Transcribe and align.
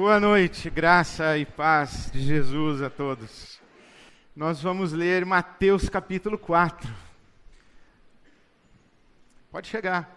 Boa 0.00 0.20
noite, 0.20 0.70
graça 0.70 1.36
e 1.36 1.44
paz 1.44 2.08
de 2.12 2.20
Jesus 2.20 2.82
a 2.82 2.88
todos. 2.88 3.60
Nós 4.36 4.62
vamos 4.62 4.92
ler 4.92 5.26
Mateus 5.26 5.88
capítulo 5.88 6.38
4. 6.38 6.88
Pode 9.50 9.66
chegar. 9.66 10.08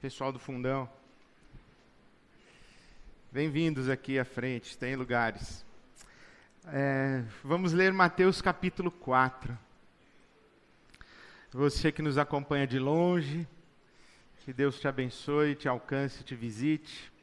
Pessoal 0.00 0.32
do 0.32 0.38
fundão. 0.40 0.90
Bem-vindos 3.30 3.88
aqui 3.88 4.18
à 4.18 4.24
frente, 4.24 4.76
tem 4.76 4.96
lugares. 4.96 5.64
É, 6.66 7.22
vamos 7.44 7.72
ler 7.72 7.92
Mateus 7.92 8.42
capítulo 8.42 8.90
4. 8.90 9.56
Você 11.52 11.92
que 11.92 12.02
nos 12.02 12.18
acompanha 12.18 12.66
de 12.66 12.80
longe, 12.80 13.46
que 14.44 14.52
Deus 14.52 14.80
te 14.80 14.88
abençoe, 14.88 15.54
te 15.54 15.68
alcance, 15.68 16.24
te 16.24 16.34
visite. 16.34 17.14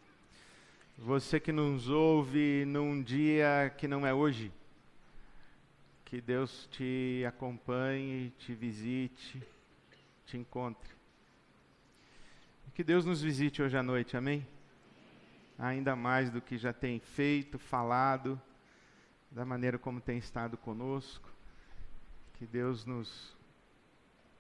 Você 1.06 1.38
que 1.38 1.52
nos 1.52 1.90
ouve 1.90 2.64
num 2.66 3.04
dia 3.04 3.76
que 3.78 3.90
não 3.90 4.08
é 4.08 4.14
hoje, 4.14 4.54
que 6.06 6.22
Deus 6.22 6.66
te 6.72 7.26
acompanhe, 7.28 8.30
te 8.40 8.54
visite, 8.54 9.44
te 10.26 10.38
encontre. 10.38 10.90
Que 12.74 12.86
Deus 12.86 13.04
nos 13.04 13.22
visite 13.22 13.62
hoje 13.62 13.76
à 13.76 13.84
noite, 13.84 14.16
amém? 14.16 14.48
Ainda 15.60 15.94
mais 15.94 16.30
do 16.30 16.40
que 16.40 16.58
já 16.58 16.72
tem 16.72 17.02
feito, 17.02 17.60
falado, 17.60 18.42
da 19.30 19.44
maneira 19.44 19.78
como 19.78 20.00
tem 20.00 20.18
estado 20.18 20.56
conosco. 20.56 21.30
Que 22.36 22.46
Deus 22.46 22.86
nos, 22.86 23.36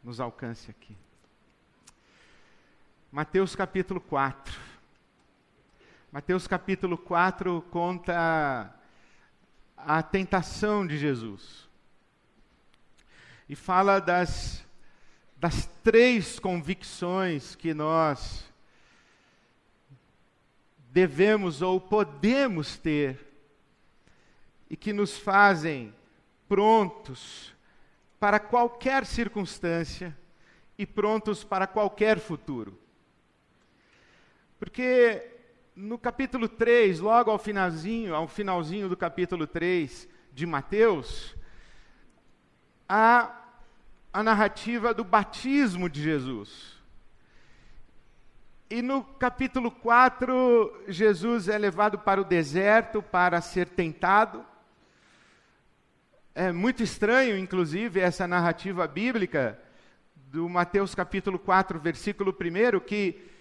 nos 0.01 0.21
alcance 0.21 0.71
aqui. 0.71 0.95
Mateus 3.11 3.53
capítulo 3.53 3.99
4. 3.99 4.72
Mateus 6.13 6.45
capítulo 6.45 6.95
4 6.95 7.65
conta 7.71 8.71
a 9.75 10.03
tentação 10.03 10.85
de 10.85 10.95
Jesus. 10.95 11.67
E 13.49 13.55
fala 13.55 13.99
das, 13.99 14.63
das 15.37 15.65
três 15.83 16.37
convicções 16.37 17.55
que 17.55 17.73
nós 17.73 18.45
devemos 20.91 21.63
ou 21.63 21.81
podemos 21.81 22.77
ter 22.77 23.19
e 24.69 24.77
que 24.77 24.93
nos 24.93 25.17
fazem 25.17 25.95
prontos 26.47 27.55
para 28.19 28.39
qualquer 28.39 29.07
circunstância 29.07 30.15
e 30.77 30.85
prontos 30.85 31.43
para 31.43 31.65
qualquer 31.65 32.19
futuro. 32.19 32.79
Porque 34.59 35.32
no 35.75 35.97
capítulo 35.97 36.47
3, 36.47 36.99
logo 36.99 37.31
ao 37.31 37.39
finalzinho, 37.39 38.13
ao 38.13 38.27
finalzinho 38.27 38.87
do 38.87 38.95
capítulo 38.95 39.47
3 39.47 40.07
de 40.31 40.45
Mateus, 40.45 41.35
há 42.87 43.41
a 44.11 44.21
narrativa 44.21 44.93
do 44.93 45.03
batismo 45.03 45.89
de 45.89 46.01
Jesus. 46.01 46.73
E 48.69 48.81
no 48.81 49.03
capítulo 49.03 49.71
4, 49.71 50.83
Jesus 50.87 51.47
é 51.47 51.57
levado 51.57 51.97
para 51.99 52.21
o 52.21 52.25
deserto 52.25 53.01
para 53.01 53.41
ser 53.41 53.69
tentado. 53.69 54.45
É 56.35 56.51
muito 56.51 56.83
estranho, 56.83 57.37
inclusive, 57.37 57.99
essa 57.99 58.27
narrativa 58.27 58.87
bíblica 58.87 59.59
do 60.15 60.47
Mateus 60.47 60.93
capítulo 60.93 61.37
4, 61.37 61.79
versículo 61.79 62.31
1, 62.31 62.79
que 62.79 63.32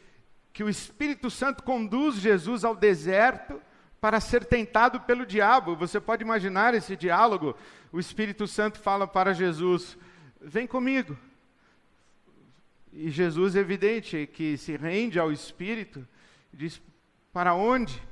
que 0.53 0.63
o 0.63 0.69
Espírito 0.69 1.31
Santo 1.31 1.63
conduz 1.63 2.17
Jesus 2.17 2.65
ao 2.65 2.77
deserto 2.77 3.61
para 4.01 4.21
ser 4.21 4.45
tentado 4.45 5.01
pelo 5.01 5.25
diabo. 5.25 5.77
Você 5.77 6.01
pode 6.01 6.23
imaginar 6.23 6.75
esse 6.75 6.97
diálogo? 6.97 7.57
O 7.91 7.99
Espírito 7.99 8.47
Santo 8.47 8.79
fala 8.79 9.07
para 9.07 9.33
Jesus: 9.33 9.97
Vem 10.41 10.67
comigo. 10.67 11.17
E 12.93 13.09
Jesus, 13.09 13.57
evidente, 13.57 14.27
que 14.27 14.59
se 14.59 14.77
rende 14.77 15.19
ao 15.19 15.33
Espírito, 15.33 16.07
diz: 16.53 16.83
Para 17.33 17.55
onde? 17.55 18.03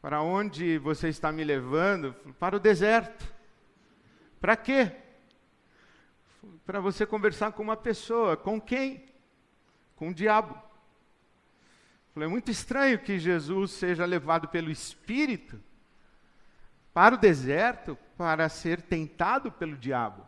Para 0.00 0.20
onde 0.20 0.78
você 0.78 1.08
está 1.08 1.30
me 1.30 1.44
levando? 1.44 2.12
Para 2.40 2.56
o 2.56 2.60
deserto. 2.60 3.32
Para 4.40 4.56
quê? 4.56 4.90
Para 6.66 6.80
você 6.80 7.06
conversar 7.06 7.52
com 7.52 7.62
uma 7.62 7.76
pessoa. 7.76 8.36
Com 8.36 8.60
quem? 8.60 9.04
Com 9.94 10.08
o 10.08 10.14
diabo. 10.14 10.71
Falei, 12.14 12.28
é 12.28 12.30
muito 12.30 12.50
estranho 12.50 12.98
que 12.98 13.18
Jesus 13.18 13.70
seja 13.70 14.04
levado 14.04 14.48
pelo 14.48 14.70
Espírito 14.70 15.58
para 16.92 17.14
o 17.14 17.18
deserto 17.18 17.96
para 18.18 18.48
ser 18.50 18.82
tentado 18.82 19.50
pelo 19.50 19.76
diabo, 19.76 20.26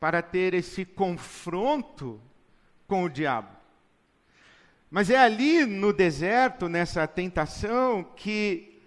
para 0.00 0.20
ter 0.20 0.54
esse 0.54 0.84
confronto 0.84 2.20
com 2.88 3.04
o 3.04 3.08
diabo. 3.08 3.56
Mas 4.90 5.08
é 5.08 5.16
ali 5.16 5.64
no 5.64 5.92
deserto, 5.92 6.68
nessa 6.68 7.06
tentação, 7.06 8.02
que, 8.02 8.82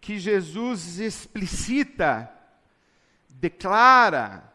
que 0.00 0.18
Jesus 0.18 0.98
explicita, 0.98 2.28
declara, 3.28 4.50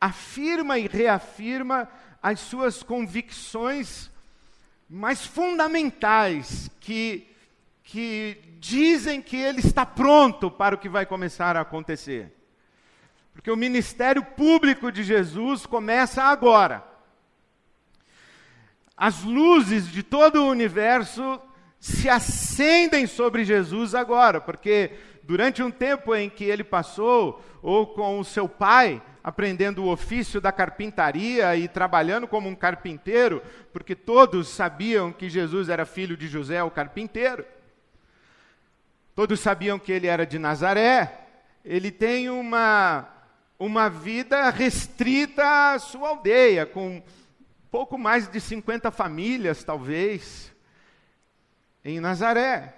afirma 0.00 0.78
e 0.78 0.88
reafirma 0.88 1.88
as 2.20 2.40
suas 2.40 2.82
convicções 2.82 4.10
mais 4.92 5.24
fundamentais 5.24 6.68
que, 6.80 7.28
que 7.84 8.36
dizem 8.58 9.22
que 9.22 9.36
ele 9.36 9.60
está 9.60 9.86
pronto 9.86 10.50
para 10.50 10.74
o 10.74 10.78
que 10.78 10.88
vai 10.88 11.06
começar 11.06 11.56
a 11.56 11.60
acontecer. 11.60 12.34
Porque 13.32 13.52
o 13.52 13.56
ministério 13.56 14.24
público 14.24 14.90
de 14.90 15.04
Jesus 15.04 15.64
começa 15.64 16.24
agora. 16.24 16.84
As 18.96 19.22
luzes 19.22 19.88
de 19.88 20.02
todo 20.02 20.42
o 20.42 20.50
universo 20.50 21.40
se 21.78 22.08
acendem 22.08 23.06
sobre 23.06 23.44
Jesus 23.44 23.94
agora, 23.94 24.40
porque 24.40 24.98
durante 25.22 25.62
um 25.62 25.70
tempo 25.70 26.16
em 26.16 26.28
que 26.28 26.44
ele 26.44 26.64
passou, 26.64 27.42
ou 27.62 27.86
com 27.86 28.18
o 28.18 28.24
seu 28.24 28.48
pai, 28.48 29.00
aprendendo 29.22 29.84
o 29.84 29.90
ofício 29.90 30.40
da 30.40 30.50
carpintaria 30.50 31.54
e 31.56 31.68
trabalhando 31.68 32.26
como 32.26 32.48
um 32.48 32.54
carpinteiro, 32.54 33.42
porque 33.72 33.94
todos 33.94 34.48
sabiam 34.48 35.12
que 35.12 35.28
Jesus 35.28 35.68
era 35.68 35.84
filho 35.84 36.16
de 36.16 36.26
José, 36.26 36.62
o 36.62 36.70
carpinteiro. 36.70 37.44
Todos 39.14 39.40
sabiam 39.40 39.78
que 39.78 39.92
ele 39.92 40.06
era 40.06 40.26
de 40.26 40.38
Nazaré. 40.38 41.26
Ele 41.64 41.90
tem 41.90 42.30
uma, 42.30 43.08
uma 43.58 43.90
vida 43.90 44.48
restrita 44.48 45.74
à 45.74 45.78
sua 45.78 46.08
aldeia, 46.08 46.64
com 46.64 47.02
pouco 47.70 47.98
mais 47.98 48.28
de 48.28 48.40
50 48.40 48.90
famílias, 48.90 49.62
talvez, 49.62 50.50
em 51.84 52.00
Nazaré. 52.00 52.74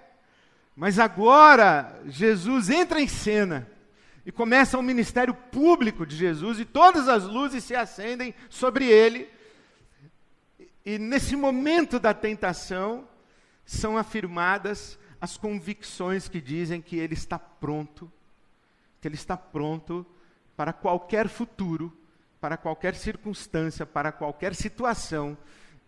Mas 0.75 0.99
agora, 0.99 2.01
Jesus 2.05 2.69
entra 2.69 2.99
em 2.99 3.07
cena 3.07 3.72
e 4.25 4.31
começa 4.31 4.77
o 4.77 4.83
ministério 4.83 5.33
público 5.33 6.05
de 6.05 6.15
Jesus 6.15 6.59
e 6.59 6.65
todas 6.65 7.07
as 7.07 7.23
luzes 7.23 7.63
se 7.63 7.75
acendem 7.75 8.33
sobre 8.49 8.85
ele. 8.85 9.29
E 10.85 10.97
nesse 10.97 11.35
momento 11.35 11.99
da 11.99 12.13
tentação 12.13 13.07
são 13.65 13.97
afirmadas 13.97 14.97
as 15.19 15.37
convicções 15.37 16.27
que 16.27 16.41
dizem 16.41 16.81
que 16.81 16.97
ele 16.97 17.13
está 17.13 17.37
pronto, 17.37 18.11
que 19.01 19.07
ele 19.07 19.15
está 19.15 19.35
pronto 19.35 20.05
para 20.55 20.73
qualquer 20.73 21.27
futuro, 21.27 21.95
para 22.39 22.57
qualquer 22.57 22.95
circunstância, 22.95 23.85
para 23.85 24.11
qualquer 24.11 24.53
situação, 24.53 25.37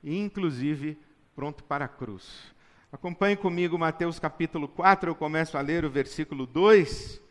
e 0.02 0.18
inclusive 0.18 0.98
pronto 1.36 1.64
para 1.64 1.86
a 1.86 1.90
cruz. 1.90 2.54
Acompanhe 2.92 3.36
comigo 3.36 3.78
Mateus 3.78 4.20
capítulo 4.20 4.70
4, 4.70 5.10
eu 5.10 5.16
começo 5.16 5.58
a 5.58 5.62
ler 5.62 5.84
o 5.84 5.90
versículo 5.90 6.46
2 6.46 7.25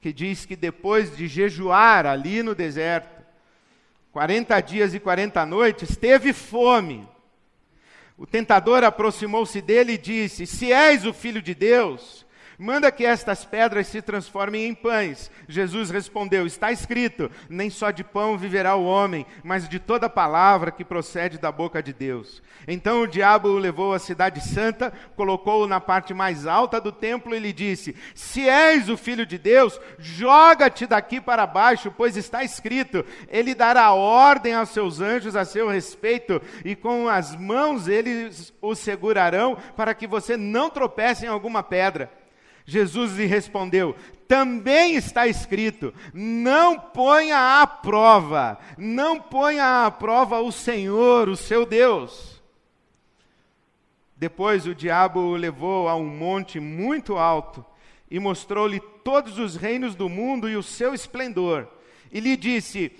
que 0.00 0.12
diz 0.12 0.46
que 0.46 0.56
depois 0.56 1.16
de 1.16 1.26
jejuar 1.26 2.06
ali 2.06 2.42
no 2.42 2.54
deserto, 2.54 3.22
40 4.12 4.60
dias 4.60 4.94
e 4.94 5.00
40 5.00 5.44
noites, 5.46 5.96
teve 5.96 6.32
fome. 6.32 7.08
O 8.16 8.26
tentador 8.26 8.82
aproximou-se 8.82 9.60
dele 9.60 9.92
e 9.92 9.98
disse: 9.98 10.46
Se 10.46 10.72
és 10.72 11.04
o 11.04 11.12
filho 11.12 11.40
de 11.40 11.54
Deus, 11.54 12.26
Manda 12.60 12.90
que 12.90 13.06
estas 13.06 13.44
pedras 13.44 13.86
se 13.86 14.02
transformem 14.02 14.66
em 14.66 14.74
pães. 14.74 15.30
Jesus 15.48 15.90
respondeu: 15.90 16.44
Está 16.44 16.72
escrito: 16.72 17.30
Nem 17.48 17.70
só 17.70 17.92
de 17.92 18.02
pão 18.02 18.36
viverá 18.36 18.74
o 18.74 18.84
homem, 18.84 19.24
mas 19.44 19.68
de 19.68 19.78
toda 19.78 20.10
palavra 20.10 20.72
que 20.72 20.84
procede 20.84 21.38
da 21.38 21.52
boca 21.52 21.80
de 21.80 21.92
Deus. 21.92 22.42
Então 22.66 23.02
o 23.02 23.06
diabo 23.06 23.48
o 23.48 23.58
levou 23.58 23.94
à 23.94 24.00
cidade 24.00 24.40
santa, 24.40 24.92
colocou-o 25.14 25.68
na 25.68 25.80
parte 25.80 26.12
mais 26.12 26.48
alta 26.48 26.80
do 26.80 26.90
templo 26.90 27.32
e 27.32 27.38
lhe 27.38 27.52
disse: 27.52 27.94
Se 28.12 28.48
és 28.48 28.88
o 28.88 28.96
filho 28.96 29.24
de 29.24 29.38
Deus, 29.38 29.80
joga-te 29.96 30.84
daqui 30.84 31.20
para 31.20 31.46
baixo, 31.46 31.94
pois 31.96 32.16
está 32.16 32.42
escrito: 32.42 33.04
Ele 33.28 33.54
dará 33.54 33.92
ordem 33.92 34.54
aos 34.54 34.70
seus 34.70 35.00
anjos 35.00 35.36
a 35.36 35.44
seu 35.44 35.68
respeito, 35.68 36.42
e 36.64 36.74
com 36.74 37.08
as 37.08 37.36
mãos 37.36 37.86
eles 37.86 38.52
o 38.60 38.74
segurarão, 38.74 39.56
para 39.76 39.94
que 39.94 40.08
você 40.08 40.36
não 40.36 40.68
tropece 40.68 41.24
em 41.24 41.28
alguma 41.28 41.62
pedra. 41.62 42.17
Jesus 42.68 43.12
lhe 43.12 43.24
respondeu: 43.24 43.96
Também 44.28 44.94
está 44.94 45.26
escrito: 45.26 45.94
Não 46.12 46.78
ponha 46.78 47.62
à 47.62 47.66
prova, 47.66 48.58
não 48.76 49.18
ponha 49.18 49.86
à 49.86 49.90
prova 49.90 50.38
o 50.42 50.52
Senhor, 50.52 51.30
o 51.30 51.36
seu 51.36 51.64
Deus. 51.64 52.42
Depois 54.14 54.66
o 54.66 54.74
diabo 54.74 55.18
o 55.18 55.34
levou 55.34 55.88
a 55.88 55.96
um 55.96 56.04
monte 56.04 56.60
muito 56.60 57.16
alto 57.16 57.64
e 58.10 58.20
mostrou-lhe 58.20 58.80
todos 59.02 59.38
os 59.38 59.56
reinos 59.56 59.94
do 59.94 60.06
mundo 60.06 60.46
e 60.46 60.54
o 60.54 60.62
seu 60.62 60.92
esplendor. 60.92 61.66
E 62.12 62.20
lhe 62.20 62.36
disse: 62.36 62.92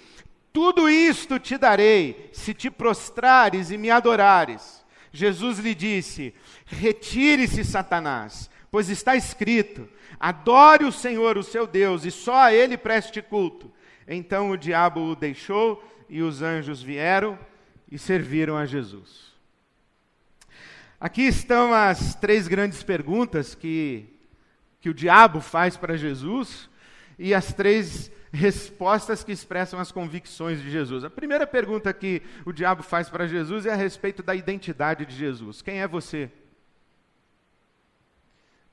Tudo 0.50 0.88
isto 0.88 1.38
te 1.38 1.58
darei, 1.58 2.30
se 2.32 2.54
te 2.54 2.70
prostrares 2.70 3.70
e 3.70 3.76
me 3.76 3.90
adorares. 3.90 4.82
Jesus 5.12 5.58
lhe 5.58 5.74
disse: 5.74 6.32
Retire-se, 6.64 7.62
Satanás 7.62 8.48
Pois 8.70 8.88
está 8.88 9.16
escrito: 9.16 9.88
adore 10.18 10.84
o 10.84 10.92
Senhor, 10.92 11.38
o 11.38 11.42
seu 11.42 11.66
Deus, 11.66 12.04
e 12.04 12.10
só 12.10 12.34
a 12.44 12.52
ele 12.52 12.76
preste 12.76 13.22
culto. 13.22 13.72
Então 14.06 14.50
o 14.50 14.56
diabo 14.56 15.00
o 15.00 15.16
deixou 15.16 15.82
e 16.08 16.22
os 16.22 16.42
anjos 16.42 16.82
vieram 16.82 17.38
e 17.90 17.98
serviram 17.98 18.56
a 18.56 18.64
Jesus. 18.64 19.28
Aqui 21.00 21.22
estão 21.22 21.72
as 21.72 22.14
três 22.14 22.48
grandes 22.48 22.82
perguntas 22.82 23.54
que, 23.54 24.06
que 24.80 24.90
o 24.90 24.94
diabo 24.94 25.40
faz 25.40 25.76
para 25.76 25.96
Jesus 25.96 26.68
e 27.18 27.32
as 27.32 27.52
três 27.52 28.10
respostas 28.32 29.22
que 29.22 29.32
expressam 29.32 29.78
as 29.78 29.92
convicções 29.92 30.60
de 30.60 30.70
Jesus. 30.70 31.04
A 31.04 31.10
primeira 31.10 31.46
pergunta 31.46 31.92
que 31.92 32.22
o 32.44 32.52
diabo 32.52 32.82
faz 32.82 33.08
para 33.08 33.26
Jesus 33.26 33.64
é 33.64 33.72
a 33.72 33.76
respeito 33.76 34.22
da 34.22 34.34
identidade 34.34 35.06
de 35.06 35.14
Jesus. 35.14 35.62
Quem 35.62 35.80
é 35.80 35.88
você? 35.88 36.30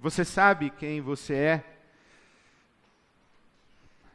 Você 0.05 0.23
sabe 0.23 0.69
quem 0.69 1.01
você 1.01 1.33
é? 1.33 1.63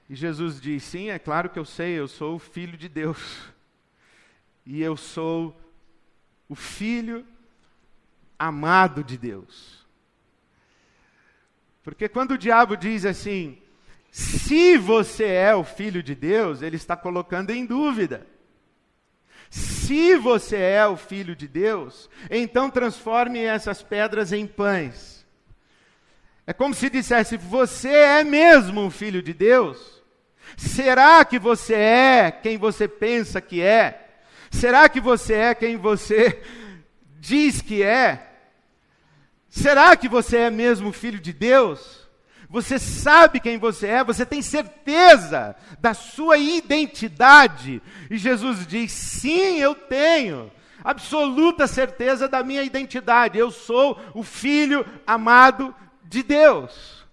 E 0.08 0.14
Jesus 0.14 0.60
diz: 0.60 0.84
Sim, 0.84 1.10
é 1.10 1.18
claro 1.18 1.50
que 1.50 1.58
eu 1.58 1.64
sei, 1.64 1.98
eu 1.98 2.06
sou 2.06 2.36
o 2.36 2.38
filho 2.38 2.78
de 2.78 2.88
Deus. 2.88 3.50
E 4.64 4.80
eu 4.80 4.96
sou 4.96 5.60
o 6.48 6.54
filho 6.54 7.26
amado 8.38 9.02
de 9.02 9.18
Deus. 9.18 9.84
Porque 11.82 12.08
quando 12.08 12.32
o 12.32 12.38
diabo 12.38 12.76
diz 12.76 13.04
assim, 13.04 13.60
se 14.12 14.78
você 14.78 15.26
é 15.26 15.56
o 15.56 15.64
filho 15.64 16.04
de 16.04 16.14
Deus, 16.14 16.62
ele 16.62 16.76
está 16.76 16.96
colocando 16.96 17.50
em 17.50 17.66
dúvida. 17.66 18.24
Se 19.50 20.14
você 20.14 20.56
é 20.56 20.86
o 20.86 20.96
filho 20.96 21.34
de 21.34 21.48
Deus, 21.48 22.08
então 22.30 22.70
transforme 22.70 23.40
essas 23.40 23.82
pedras 23.82 24.32
em 24.32 24.46
pães. 24.46 25.19
É 26.50 26.52
como 26.52 26.74
se 26.74 26.90
dissesse: 26.90 27.36
Você 27.36 27.90
é 27.90 28.24
mesmo 28.24 28.80
um 28.80 28.90
filho 28.90 29.22
de 29.22 29.32
Deus? 29.32 30.02
Será 30.56 31.24
que 31.24 31.38
você 31.38 31.74
é 31.74 32.30
quem 32.32 32.58
você 32.58 32.88
pensa 32.88 33.40
que 33.40 33.62
é? 33.62 34.08
Será 34.50 34.88
que 34.88 35.00
você 35.00 35.34
é 35.34 35.54
quem 35.54 35.76
você 35.76 36.42
diz 37.20 37.62
que 37.62 37.84
é? 37.84 38.32
Será 39.48 39.96
que 39.96 40.08
você 40.08 40.38
é 40.38 40.50
mesmo 40.50 40.90
filho 40.90 41.20
de 41.20 41.32
Deus? 41.32 42.08
Você 42.48 42.80
sabe 42.80 43.38
quem 43.38 43.56
você 43.56 43.86
é, 43.86 44.02
você 44.02 44.26
tem 44.26 44.42
certeza 44.42 45.54
da 45.78 45.94
sua 45.94 46.36
identidade. 46.36 47.80
E 48.10 48.18
Jesus 48.18 48.66
diz: 48.66 48.90
sim, 48.90 49.60
eu 49.60 49.76
tenho 49.76 50.50
absoluta 50.82 51.68
certeza 51.68 52.26
da 52.26 52.42
minha 52.42 52.64
identidade. 52.64 53.38
Eu 53.38 53.52
sou 53.52 53.96
o 54.12 54.24
filho 54.24 54.84
amado 55.06 55.72
de 56.10 56.24
Deus. 56.24 57.06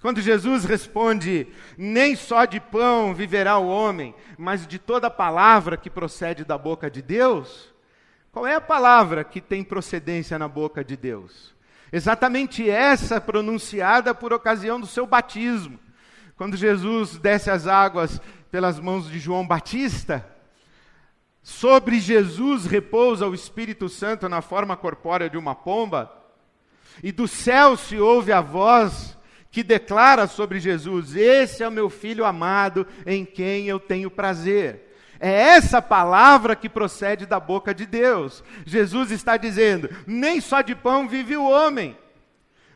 Quando 0.00 0.22
Jesus 0.22 0.64
responde: 0.64 1.46
Nem 1.76 2.16
só 2.16 2.46
de 2.46 2.58
pão 2.58 3.14
viverá 3.14 3.58
o 3.58 3.68
homem, 3.68 4.14
mas 4.38 4.66
de 4.66 4.78
toda 4.78 5.10
palavra 5.10 5.76
que 5.76 5.90
procede 5.90 6.44
da 6.44 6.56
boca 6.56 6.90
de 6.90 7.02
Deus. 7.02 7.72
Qual 8.32 8.46
é 8.46 8.54
a 8.54 8.60
palavra 8.60 9.22
que 9.22 9.40
tem 9.40 9.62
procedência 9.62 10.38
na 10.38 10.48
boca 10.48 10.82
de 10.82 10.96
Deus? 10.96 11.54
Exatamente 11.92 12.70
essa 12.70 13.20
pronunciada 13.20 14.14
por 14.14 14.32
ocasião 14.32 14.80
do 14.80 14.86
seu 14.86 15.06
batismo. 15.06 15.78
Quando 16.36 16.56
Jesus 16.56 17.18
desce 17.18 17.50
as 17.50 17.66
águas 17.66 18.18
pelas 18.50 18.80
mãos 18.80 19.10
de 19.10 19.18
João 19.18 19.46
Batista, 19.46 20.24
sobre 21.42 21.98
Jesus 21.98 22.64
repousa 22.64 23.26
o 23.26 23.34
Espírito 23.34 23.90
Santo 23.90 24.26
na 24.26 24.40
forma 24.40 24.74
corpórea 24.74 25.28
de 25.28 25.36
uma 25.36 25.54
pomba. 25.54 26.19
E 27.02 27.12
do 27.12 27.26
céu 27.26 27.76
se 27.76 27.98
ouve 27.98 28.32
a 28.32 28.40
voz 28.40 29.16
que 29.50 29.62
declara 29.62 30.26
sobre 30.26 30.60
Jesus: 30.60 31.16
Esse 31.16 31.62
é 31.62 31.68
o 31.68 31.72
meu 31.72 31.90
filho 31.90 32.24
amado, 32.24 32.86
em 33.06 33.24
quem 33.24 33.66
eu 33.66 33.80
tenho 33.80 34.10
prazer. 34.10 34.88
É 35.18 35.30
essa 35.30 35.82
palavra 35.82 36.56
que 36.56 36.68
procede 36.68 37.26
da 37.26 37.38
boca 37.38 37.74
de 37.74 37.84
Deus. 37.84 38.42
Jesus 38.64 39.10
está 39.10 39.36
dizendo: 39.36 39.90
nem 40.06 40.40
só 40.40 40.62
de 40.62 40.74
pão 40.74 41.08
vive 41.08 41.36
o 41.36 41.48
homem, 41.48 41.96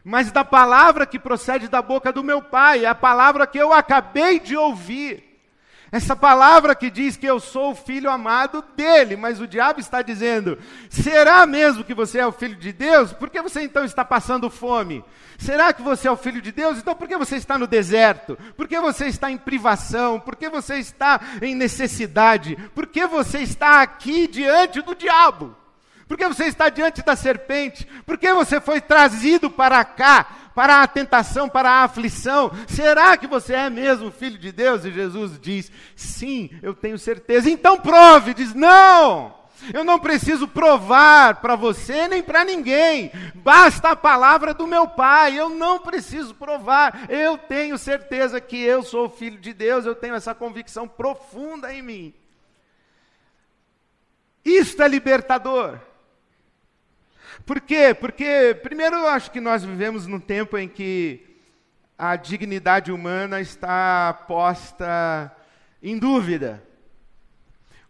mas 0.04 0.30
da 0.30 0.44
palavra 0.44 1.06
que 1.06 1.18
procede 1.18 1.68
da 1.68 1.80
boca 1.80 2.12
do 2.12 2.22
meu 2.22 2.42
Pai, 2.42 2.84
é 2.84 2.88
a 2.88 2.94
palavra 2.94 3.46
que 3.46 3.58
eu 3.58 3.72
acabei 3.72 4.38
de 4.38 4.56
ouvir. 4.56 5.33
Essa 5.94 6.16
palavra 6.16 6.74
que 6.74 6.90
diz 6.90 7.16
que 7.16 7.24
eu 7.24 7.38
sou 7.38 7.70
o 7.70 7.74
filho 7.76 8.10
amado 8.10 8.64
dele, 8.74 9.14
mas 9.14 9.40
o 9.40 9.46
diabo 9.46 9.78
está 9.78 10.02
dizendo: 10.02 10.58
será 10.90 11.46
mesmo 11.46 11.84
que 11.84 11.94
você 11.94 12.18
é 12.18 12.26
o 12.26 12.32
filho 12.32 12.56
de 12.56 12.72
Deus? 12.72 13.12
Por 13.12 13.30
que 13.30 13.40
você 13.40 13.62
então 13.62 13.84
está 13.84 14.04
passando 14.04 14.50
fome? 14.50 15.04
Será 15.38 15.72
que 15.72 15.82
você 15.82 16.08
é 16.08 16.10
o 16.10 16.16
filho 16.16 16.42
de 16.42 16.50
Deus? 16.50 16.78
Então 16.78 16.96
por 16.96 17.06
que 17.06 17.16
você 17.16 17.36
está 17.36 17.56
no 17.56 17.68
deserto? 17.68 18.36
Por 18.56 18.66
que 18.66 18.76
você 18.80 19.06
está 19.06 19.30
em 19.30 19.38
privação? 19.38 20.18
Por 20.18 20.34
que 20.34 20.48
você 20.48 20.78
está 20.78 21.20
em 21.40 21.54
necessidade? 21.54 22.56
Por 22.74 22.88
que 22.88 23.06
você 23.06 23.38
está 23.38 23.80
aqui 23.80 24.26
diante 24.26 24.82
do 24.82 24.96
diabo? 24.96 25.54
Por 26.08 26.18
que 26.18 26.26
você 26.26 26.46
está 26.46 26.70
diante 26.70 27.02
da 27.02 27.14
serpente? 27.14 27.86
Por 28.04 28.18
que 28.18 28.34
você 28.34 28.60
foi 28.60 28.80
trazido 28.80 29.48
para 29.48 29.84
cá? 29.84 30.26
Para 30.54 30.82
a 30.82 30.86
tentação, 30.86 31.48
para 31.48 31.70
a 31.70 31.84
aflição. 31.84 32.50
Será 32.68 33.16
que 33.16 33.26
você 33.26 33.54
é 33.54 33.68
mesmo 33.68 34.10
filho 34.10 34.38
de 34.38 34.52
Deus? 34.52 34.84
E 34.84 34.92
Jesus 34.92 35.38
diz: 35.40 35.70
Sim, 35.96 36.50
eu 36.62 36.74
tenho 36.74 36.98
certeza. 36.98 37.50
Então 37.50 37.80
prove. 37.80 38.34
Diz: 38.34 38.54
Não. 38.54 39.42
Eu 39.72 39.84
não 39.84 39.98
preciso 39.98 40.46
provar 40.46 41.36
para 41.36 41.56
você 41.56 42.06
nem 42.06 42.22
para 42.22 42.44
ninguém. 42.44 43.10
Basta 43.36 43.90
a 43.90 43.96
palavra 43.96 44.52
do 44.52 44.66
meu 44.66 44.86
Pai. 44.86 45.38
Eu 45.38 45.48
não 45.48 45.78
preciso 45.78 46.34
provar. 46.34 47.06
Eu 47.08 47.38
tenho 47.38 47.78
certeza 47.78 48.40
que 48.40 48.60
eu 48.60 48.82
sou 48.82 49.08
filho 49.08 49.38
de 49.38 49.54
Deus. 49.54 49.86
Eu 49.86 49.94
tenho 49.94 50.14
essa 50.14 50.34
convicção 50.34 50.86
profunda 50.86 51.72
em 51.72 51.82
mim. 51.82 52.14
Isto 54.44 54.82
é 54.82 54.88
libertador. 54.88 55.78
Por 57.44 57.60
quê? 57.60 57.94
Porque, 57.94 58.58
primeiro, 58.62 58.96
eu 58.96 59.06
acho 59.06 59.30
que 59.30 59.40
nós 59.40 59.62
vivemos 59.62 60.06
num 60.06 60.20
tempo 60.20 60.56
em 60.56 60.66
que 60.66 61.24
a 61.96 62.16
dignidade 62.16 62.90
humana 62.90 63.40
está 63.40 64.12
posta 64.26 65.34
em 65.82 65.98
dúvida. 65.98 66.62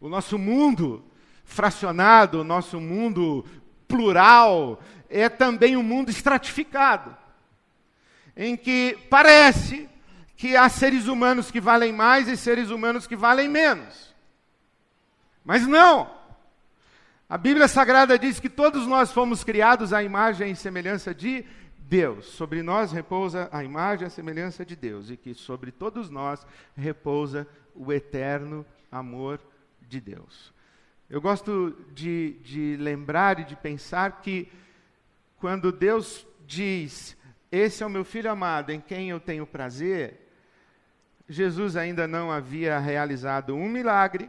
O 0.00 0.08
nosso 0.08 0.36
mundo 0.38 1.04
fracionado, 1.44 2.40
o 2.40 2.44
nosso 2.44 2.80
mundo 2.80 3.44
plural, 3.86 4.82
é 5.08 5.28
também 5.28 5.76
um 5.76 5.82
mundo 5.82 6.10
estratificado, 6.10 7.16
em 8.36 8.56
que 8.56 8.98
parece 9.08 9.88
que 10.36 10.56
há 10.56 10.68
seres 10.68 11.06
humanos 11.06 11.52
que 11.52 11.60
valem 11.60 11.92
mais 11.92 12.26
e 12.26 12.36
seres 12.36 12.70
humanos 12.70 13.06
que 13.06 13.14
valem 13.14 13.48
menos. 13.48 14.12
Mas 15.44 15.64
não! 15.64 16.13
A 17.26 17.38
Bíblia 17.38 17.66
Sagrada 17.66 18.18
diz 18.18 18.38
que 18.38 18.50
todos 18.50 18.86
nós 18.86 19.10
fomos 19.10 19.42
criados 19.42 19.94
à 19.94 20.02
imagem 20.02 20.50
e 20.50 20.56
semelhança 20.56 21.14
de 21.14 21.44
Deus. 21.78 22.26
Sobre 22.26 22.62
nós 22.62 22.92
repousa 22.92 23.48
a 23.50 23.64
imagem 23.64 24.04
e 24.04 24.08
a 24.08 24.10
semelhança 24.10 24.64
de 24.64 24.76
Deus, 24.76 25.10
e 25.10 25.16
que 25.16 25.32
sobre 25.32 25.72
todos 25.72 26.10
nós 26.10 26.46
repousa 26.76 27.48
o 27.74 27.90
eterno 27.90 28.64
amor 28.92 29.40
de 29.80 30.02
Deus. 30.02 30.52
Eu 31.08 31.20
gosto 31.20 31.74
de, 31.94 32.36
de 32.42 32.76
lembrar 32.78 33.40
e 33.40 33.44
de 33.44 33.56
pensar 33.56 34.20
que 34.20 34.52
quando 35.38 35.72
Deus 35.72 36.26
diz: 36.46 37.16
Esse 37.50 37.82
é 37.82 37.86
o 37.86 37.90
meu 37.90 38.04
filho 38.04 38.30
amado, 38.30 38.70
em 38.70 38.80
quem 38.80 39.08
eu 39.08 39.18
tenho 39.18 39.46
prazer, 39.46 40.28
Jesus 41.26 41.74
ainda 41.74 42.06
não 42.06 42.30
havia 42.30 42.78
realizado 42.78 43.54
um 43.54 43.68
milagre, 43.68 44.28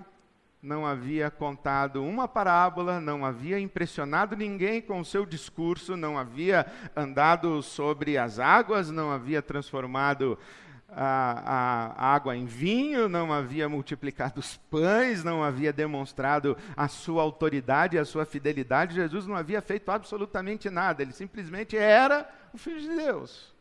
não 0.65 0.85
havia 0.85 1.29
contado 1.29 2.03
uma 2.03 2.27
parábola, 2.27 2.99
não 2.99 3.23
havia 3.23 3.59
impressionado 3.59 4.35
ninguém 4.35 4.81
com 4.81 4.99
o 4.99 5.05
seu 5.05 5.25
discurso, 5.25 5.95
não 5.95 6.17
havia 6.17 6.65
andado 6.95 7.61
sobre 7.61 8.17
as 8.17 8.39
águas, 8.39 8.89
não 8.89 9.11
havia 9.11 9.41
transformado 9.43 10.37
a, 10.89 11.93
a, 11.95 12.15
água 12.15 12.35
em 12.35 12.45
vinho, 12.45 13.07
não 13.07 13.31
havia 13.31 13.69
multiplicado 13.69 14.39
os 14.39 14.57
pães, 14.57 15.23
não 15.23 15.43
havia 15.43 15.71
demonstrado 15.71 16.57
a 16.75 16.87
sua 16.87 17.21
autoridade, 17.21 17.97
a 17.97 18.05
sua 18.05 18.25
fidelidade. 18.25 18.95
Jesus 18.95 19.27
não 19.27 19.35
havia 19.35 19.61
feito 19.61 19.91
absolutamente 19.91 20.69
nada, 20.69 21.03
ele 21.03 21.11
simplesmente 21.11 21.77
era 21.77 22.27
o 22.51 22.57
Filho 22.57 22.81
de 22.81 22.89
Deus. 22.89 23.54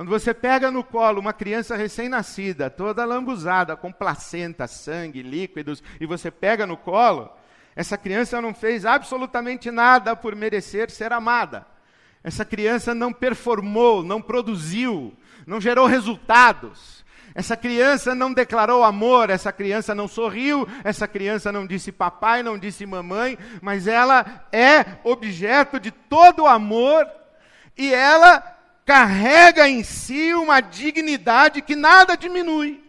Quando 0.00 0.08
você 0.08 0.32
pega 0.32 0.70
no 0.70 0.82
colo 0.82 1.20
uma 1.20 1.34
criança 1.34 1.76
recém-nascida, 1.76 2.70
toda 2.70 3.04
lambuzada, 3.04 3.76
com 3.76 3.92
placenta, 3.92 4.66
sangue, 4.66 5.22
líquidos, 5.22 5.82
e 6.00 6.06
você 6.06 6.30
pega 6.30 6.66
no 6.66 6.74
colo, 6.74 7.30
essa 7.76 7.98
criança 7.98 8.40
não 8.40 8.54
fez 8.54 8.86
absolutamente 8.86 9.70
nada 9.70 10.16
por 10.16 10.34
merecer 10.34 10.90
ser 10.90 11.12
amada. 11.12 11.66
Essa 12.24 12.46
criança 12.46 12.94
não 12.94 13.12
performou, 13.12 14.02
não 14.02 14.22
produziu, 14.22 15.14
não 15.46 15.60
gerou 15.60 15.86
resultados. 15.86 17.04
Essa 17.34 17.54
criança 17.54 18.14
não 18.14 18.32
declarou 18.32 18.82
amor, 18.82 19.28
essa 19.28 19.52
criança 19.52 19.94
não 19.94 20.08
sorriu, 20.08 20.66
essa 20.82 21.06
criança 21.06 21.52
não 21.52 21.66
disse 21.66 21.92
papai, 21.92 22.42
não 22.42 22.58
disse 22.58 22.86
mamãe, 22.86 23.36
mas 23.60 23.86
ela 23.86 24.48
é 24.50 24.96
objeto 25.04 25.78
de 25.78 25.90
todo 25.90 26.46
amor 26.46 27.06
e 27.76 27.92
ela 27.92 28.59
carrega 28.84 29.68
em 29.68 29.82
si 29.82 30.34
uma 30.34 30.60
dignidade 30.60 31.62
que 31.62 31.76
nada 31.76 32.16
diminui. 32.16 32.82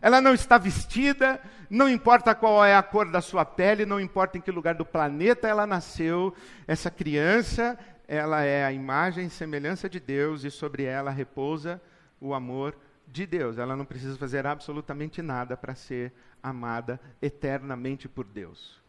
Ela 0.00 0.20
não 0.20 0.34
está 0.34 0.58
vestida, 0.58 1.40
não 1.70 1.88
importa 1.88 2.34
qual 2.34 2.64
é 2.64 2.74
a 2.74 2.82
cor 2.82 3.10
da 3.10 3.20
sua 3.20 3.44
pele, 3.44 3.86
não 3.86 4.00
importa 4.00 4.36
em 4.36 4.40
que 4.40 4.50
lugar 4.50 4.74
do 4.74 4.84
planeta 4.84 5.46
ela 5.46 5.66
nasceu, 5.66 6.34
essa 6.66 6.90
criança 6.90 7.78
ela 8.08 8.42
é 8.42 8.64
a 8.64 8.72
imagem 8.72 9.26
e 9.26 9.30
semelhança 9.30 9.88
de 9.88 9.98
Deus 9.98 10.44
e 10.44 10.50
sobre 10.50 10.84
ela 10.84 11.10
repousa 11.10 11.80
o 12.20 12.34
amor 12.34 12.76
de 13.06 13.26
Deus. 13.26 13.58
Ela 13.58 13.76
não 13.76 13.84
precisa 13.84 14.18
fazer 14.18 14.46
absolutamente 14.46 15.22
nada 15.22 15.56
para 15.56 15.74
ser 15.74 16.12
amada 16.42 17.00
eternamente 17.20 18.08
por 18.08 18.24
Deus. 18.24 18.82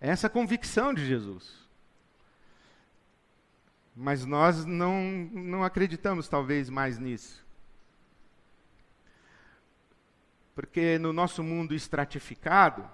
É 0.00 0.10
essa 0.10 0.28
convicção 0.28 0.92
de 0.92 1.06
Jesus. 1.06 1.65
Mas 3.96 4.26
nós 4.26 4.66
não, 4.66 5.02
não 5.32 5.64
acreditamos, 5.64 6.28
talvez, 6.28 6.68
mais 6.68 6.98
nisso. 6.98 7.42
Porque 10.54 10.98
no 10.98 11.14
nosso 11.14 11.42
mundo 11.42 11.74
estratificado, 11.74 12.86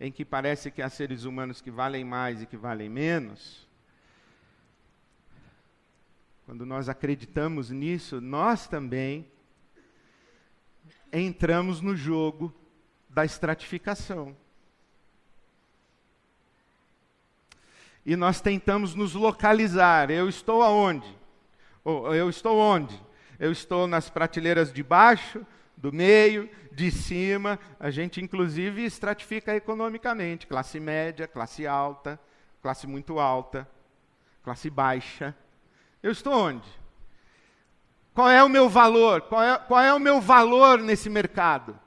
em 0.00 0.10
que 0.10 0.24
parece 0.24 0.70
que 0.70 0.80
há 0.80 0.88
seres 0.88 1.24
humanos 1.24 1.60
que 1.60 1.70
valem 1.70 2.04
mais 2.04 2.40
e 2.40 2.46
que 2.46 2.56
valem 2.56 2.88
menos, 2.88 3.68
quando 6.46 6.64
nós 6.64 6.88
acreditamos 6.88 7.70
nisso, 7.70 8.18
nós 8.18 8.66
também 8.66 9.30
entramos 11.12 11.82
no 11.82 11.94
jogo 11.94 12.54
da 13.10 13.26
estratificação. 13.26 14.34
E 18.08 18.16
nós 18.16 18.40
tentamos 18.40 18.94
nos 18.94 19.12
localizar. 19.12 20.10
Eu 20.10 20.30
estou 20.30 20.62
aonde? 20.62 21.06
Eu 21.84 22.30
estou 22.30 22.56
onde? 22.56 22.98
Eu 23.38 23.52
estou 23.52 23.86
nas 23.86 24.08
prateleiras 24.08 24.72
de 24.72 24.82
baixo, 24.82 25.44
do 25.76 25.92
meio, 25.92 26.48
de 26.72 26.90
cima. 26.90 27.58
A 27.78 27.90
gente, 27.90 28.18
inclusive, 28.18 28.82
estratifica 28.82 29.54
economicamente: 29.54 30.46
classe 30.46 30.80
média, 30.80 31.28
classe 31.28 31.66
alta, 31.66 32.18
classe 32.62 32.86
muito 32.86 33.20
alta, 33.20 33.68
classe 34.42 34.70
baixa. 34.70 35.36
Eu 36.02 36.10
estou 36.10 36.32
onde? 36.32 36.66
Qual 38.14 38.30
é 38.30 38.42
o 38.42 38.48
meu 38.48 38.70
valor? 38.70 39.20
Qual 39.20 39.42
é, 39.42 39.58
qual 39.58 39.82
é 39.82 39.92
o 39.92 40.00
meu 40.00 40.18
valor 40.18 40.78
nesse 40.78 41.10
mercado? 41.10 41.78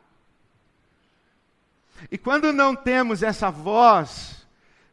E 2.12 2.18
quando 2.20 2.54
não 2.54 2.76
temos 2.76 3.24
essa 3.24 3.50
voz 3.50 4.41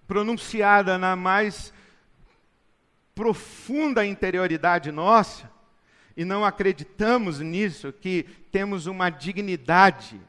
pronunciada 0.08 0.98
na 0.98 1.14
mais 1.14 1.72
profunda 3.14 4.04
interioridade 4.06 4.90
nossa, 4.90 5.50
e 6.16 6.24
não 6.24 6.44
acreditamos 6.44 7.38
nisso, 7.38 7.92
que 7.92 8.24
temos 8.50 8.86
uma 8.86 9.10
dignidade 9.10 10.20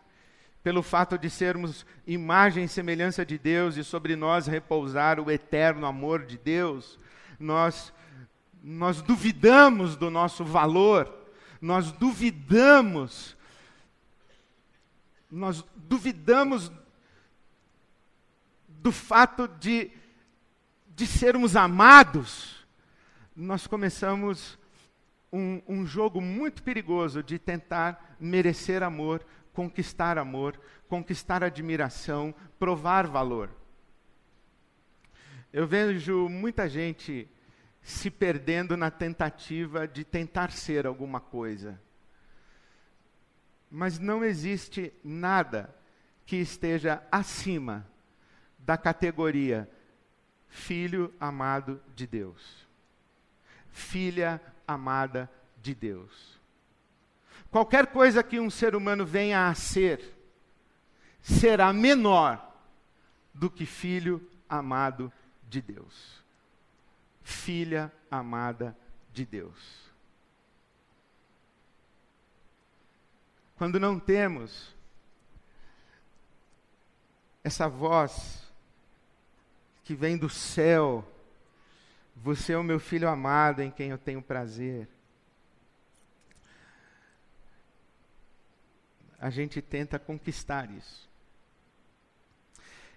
pelo 0.61 0.83
fato 0.83 1.17
de 1.17 1.29
sermos 1.29 1.85
imagem 2.05 2.65
e 2.65 2.67
semelhança 2.67 3.25
de 3.25 3.39
Deus 3.39 3.77
e 3.77 3.83
sobre 3.83 4.15
nós 4.15 4.45
repousar 4.45 5.19
o 5.19 5.31
eterno 5.31 5.87
amor 5.87 6.25
de 6.25 6.37
Deus, 6.37 6.99
nós 7.39 7.93
nós 8.61 9.01
duvidamos 9.01 9.95
do 9.95 10.09
nosso 10.09 10.43
valor, 10.43 11.09
nós 11.61 11.93
duvidamos, 11.93 13.37
nós 15.31 15.63
duvidamos 15.75 16.69
do 18.81 18.91
fato 18.91 19.47
de, 19.47 19.91
de 20.87 21.05
sermos 21.05 21.55
amados, 21.55 22.65
nós 23.35 23.67
começamos 23.67 24.57
um, 25.31 25.61
um 25.67 25.85
jogo 25.85 26.21
muito 26.21 26.63
perigoso 26.63 27.21
de 27.21 27.37
tentar 27.37 28.15
merecer 28.19 28.81
amor, 28.81 29.25
conquistar 29.53 30.17
amor, 30.17 30.59
conquistar 30.87 31.43
admiração, 31.43 32.33
provar 32.57 33.05
valor. 33.05 33.49
Eu 35.51 35.67
vejo 35.67 36.29
muita 36.29 36.69
gente 36.69 37.27
se 37.81 38.09
perdendo 38.09 38.77
na 38.77 38.89
tentativa 38.89 39.87
de 39.87 40.05
tentar 40.05 40.51
ser 40.51 40.85
alguma 40.85 41.19
coisa. 41.19 41.81
Mas 43.69 43.99
não 43.99 44.23
existe 44.23 44.93
nada 45.03 45.75
que 46.25 46.37
esteja 46.37 47.03
acima 47.11 47.88
da 48.59 48.77
categoria 48.77 49.69
filho 50.47 51.13
amado 51.19 51.81
de 51.95 52.05
Deus. 52.05 52.67
Filha 53.71 54.41
amada 54.67 55.29
de 55.61 55.73
Deus. 55.73 56.39
Qualquer 57.49 57.87
coisa 57.87 58.21
que 58.21 58.39
um 58.39 58.49
ser 58.49 58.75
humano 58.75 59.05
venha 59.05 59.47
a 59.47 59.55
ser, 59.55 60.15
será 61.21 61.73
menor 61.73 62.53
do 63.33 63.49
que 63.49 63.65
filho 63.65 64.21
amado 64.47 65.11
de 65.47 65.61
Deus 65.61 66.19
filha 67.29 67.91
amada 68.09 68.75
de 69.13 69.25
Deus. 69.25 69.89
Quando 73.55 73.79
não 73.79 73.99
temos 73.99 74.75
essa 77.43 77.67
voz 77.67 78.48
que 79.89 79.95
vem 79.95 80.15
do 80.15 80.29
céu, 80.29 81.03
você 82.15 82.53
é 82.53 82.57
o 82.59 82.63
meu 82.63 82.79
filho 82.79 83.09
amado 83.09 83.63
em 83.63 83.71
quem 83.71 83.89
eu 83.89 83.97
tenho 83.97 84.21
prazer. 84.21 84.87
A 89.17 89.31
gente 89.31 89.63
tenta 89.63 89.97
conquistar 89.97 90.69
isso. 90.69 91.09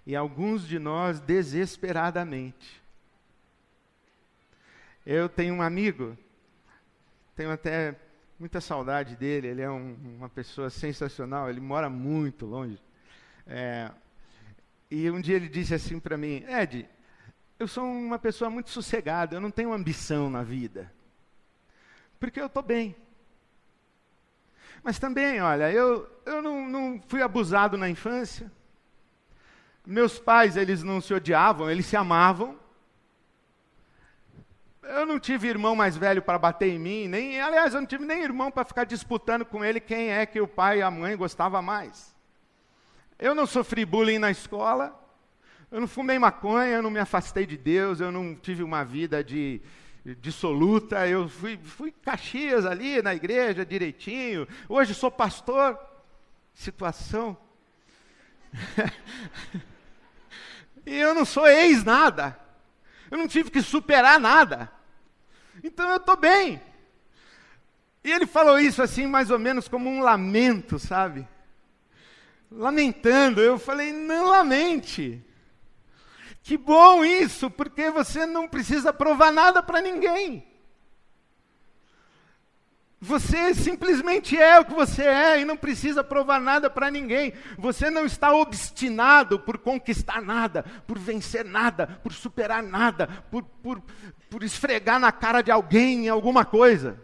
E 0.05 0.15
alguns 0.15 0.67
de 0.67 0.77
nós 0.77 1.19
desesperadamente 1.19 2.79
eu 5.03 5.27
tenho 5.27 5.55
um 5.55 5.63
amigo, 5.63 6.15
tenho 7.35 7.49
até 7.49 7.99
muita 8.37 8.61
saudade 8.61 9.15
dele, 9.15 9.47
ele 9.47 9.63
é 9.63 9.69
um, 9.71 9.95
uma 10.17 10.29
pessoa 10.29 10.69
sensacional, 10.69 11.49
ele 11.49 11.59
mora 11.59 11.89
muito 11.89 12.45
longe. 12.45 12.79
É, 13.47 13.89
e 14.93 15.09
um 15.09 15.19
dia 15.19 15.37
ele 15.37 15.49
disse 15.49 15.73
assim 15.73 15.99
para 15.99 16.15
mim: 16.15 16.45
Ed, 16.47 16.87
eu 17.57 17.67
sou 17.67 17.83
uma 17.83 18.19
pessoa 18.19 18.47
muito 18.47 18.69
sossegada, 18.69 19.35
eu 19.35 19.41
não 19.41 19.49
tenho 19.49 19.73
ambição 19.73 20.29
na 20.29 20.43
vida, 20.43 20.93
porque 22.19 22.39
eu 22.39 22.45
estou 22.45 22.61
bem. 22.61 22.95
Mas 24.83 24.99
também, 24.99 25.41
olha, 25.41 25.71
eu, 25.71 26.07
eu 26.27 26.43
não, 26.43 26.69
não 26.69 27.01
fui 27.07 27.23
abusado 27.23 27.75
na 27.75 27.89
infância. 27.89 28.51
Meus 29.83 30.19
pais, 30.19 30.57
eles 30.57 30.83
não 30.83 31.01
se 31.01 31.11
odiavam, 31.11 31.71
eles 31.71 31.87
se 31.87 31.95
amavam. 31.95 32.59
Eu 34.83 35.07
não 35.07 35.19
tive 35.19 35.47
irmão 35.47 35.75
mais 35.75 35.97
velho 35.97 36.21
para 36.21 36.37
bater 36.37 36.69
em 36.69 36.77
mim, 36.77 37.07
nem, 37.07 37.41
aliás, 37.41 37.73
eu 37.73 37.79
não 37.79 37.87
tive 37.87 38.05
nem 38.05 38.21
irmão 38.21 38.51
para 38.51 38.65
ficar 38.65 38.83
disputando 38.83 39.43
com 39.43 39.65
ele 39.65 39.79
quem 39.79 40.11
é 40.11 40.23
que 40.25 40.39
o 40.39 40.47
pai 40.47 40.79
e 40.79 40.81
a 40.83 40.91
mãe 40.91 41.17
gostava 41.17 41.61
mais. 41.63 42.12
Eu 43.19 43.33
não 43.33 43.45
sofri 43.45 43.85
bullying 43.85 44.19
na 44.19 44.31
escola, 44.31 44.99
eu 45.71 45.79
não 45.79 45.87
fumei 45.87 46.19
maconha, 46.19 46.75
eu 46.75 46.81
não 46.81 46.91
me 46.91 46.99
afastei 46.99 47.45
de 47.45 47.57
Deus, 47.57 47.99
eu 47.99 48.11
não 48.11 48.35
tive 48.35 48.63
uma 48.63 48.83
vida 48.83 49.23
de, 49.23 49.61
dissoluta, 50.19 51.07
eu 51.07 51.29
fui, 51.29 51.57
fui 51.57 51.91
Caxias 51.91 52.65
ali 52.65 53.01
na 53.01 53.15
igreja 53.15 53.65
direitinho, 53.65 54.47
hoje 54.67 54.93
sou 54.93 55.09
pastor. 55.09 55.79
Situação. 56.53 57.35
e 60.85 60.95
eu 60.95 61.15
não 61.15 61.25
sou 61.25 61.47
ex 61.47 61.83
nada. 61.83 62.39
Eu 63.09 63.17
não 63.17 63.27
tive 63.27 63.49
que 63.49 63.61
superar 63.61 64.19
nada. 64.19 64.71
Então 65.63 65.89
eu 65.89 65.97
estou 65.97 66.15
bem. 66.15 66.61
E 68.03 68.11
ele 68.11 68.27
falou 68.27 68.59
isso 68.59 68.83
assim, 68.83 69.07
mais 69.07 69.31
ou 69.31 69.39
menos 69.39 69.67
como 69.67 69.89
um 69.89 70.01
lamento, 70.01 70.77
sabe? 70.77 71.27
Lamentando. 72.55 73.41
Eu 73.41 73.57
falei, 73.57 73.91
não 73.91 74.27
lamente. 74.27 75.23
Que 76.43 76.57
bom 76.57 77.03
isso, 77.03 77.49
porque 77.49 77.89
você 77.89 78.25
não 78.25 78.47
precisa 78.47 78.91
provar 78.91 79.31
nada 79.31 79.63
para 79.63 79.81
ninguém. 79.81 80.45
Você 82.99 83.53
simplesmente 83.53 84.37
é 84.37 84.57
o 84.59 84.63
que 84.63 84.73
você 84.73 85.03
é 85.03 85.41
e 85.41 85.45
não 85.45 85.57
precisa 85.57 86.03
provar 86.03 86.39
nada 86.39 86.69
para 86.69 86.89
ninguém. 86.89 87.33
Você 87.57 87.89
não 87.89 88.05
está 88.05 88.33
obstinado 88.33 89.39
por 89.39 89.57
conquistar 89.57 90.21
nada, 90.21 90.63
por 90.87 90.97
vencer 90.97 91.43
nada, 91.43 91.99
por 92.01 92.13
superar 92.13 92.63
nada, 92.63 93.07
por, 93.29 93.43
por, 93.43 93.81
por 94.29 94.41
esfregar 94.41 95.01
na 95.01 95.11
cara 95.11 95.41
de 95.41 95.51
alguém 95.51 96.07
alguma 96.07 96.45
coisa. 96.45 96.97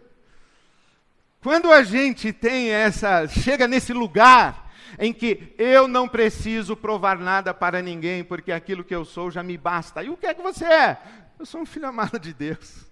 Quando 1.42 1.70
a 1.70 1.82
gente 1.82 2.32
tem 2.32 2.70
essa, 2.70 3.28
chega 3.28 3.68
nesse 3.68 3.92
lugar 3.92 4.69
em 4.98 5.12
que 5.12 5.54
eu 5.58 5.86
não 5.86 6.08
preciso 6.08 6.76
provar 6.76 7.18
nada 7.18 7.52
para 7.54 7.82
ninguém, 7.82 8.24
porque 8.24 8.52
aquilo 8.52 8.84
que 8.84 8.94
eu 8.94 9.04
sou 9.04 9.30
já 9.30 9.42
me 9.42 9.56
basta. 9.56 10.02
E 10.02 10.10
o 10.10 10.16
que 10.16 10.26
é 10.26 10.34
que 10.34 10.42
você 10.42 10.64
é? 10.64 10.98
Eu 11.38 11.46
sou 11.46 11.60
um 11.60 11.66
filho 11.66 11.86
amado 11.86 12.18
de 12.18 12.34
Deus. 12.34 12.90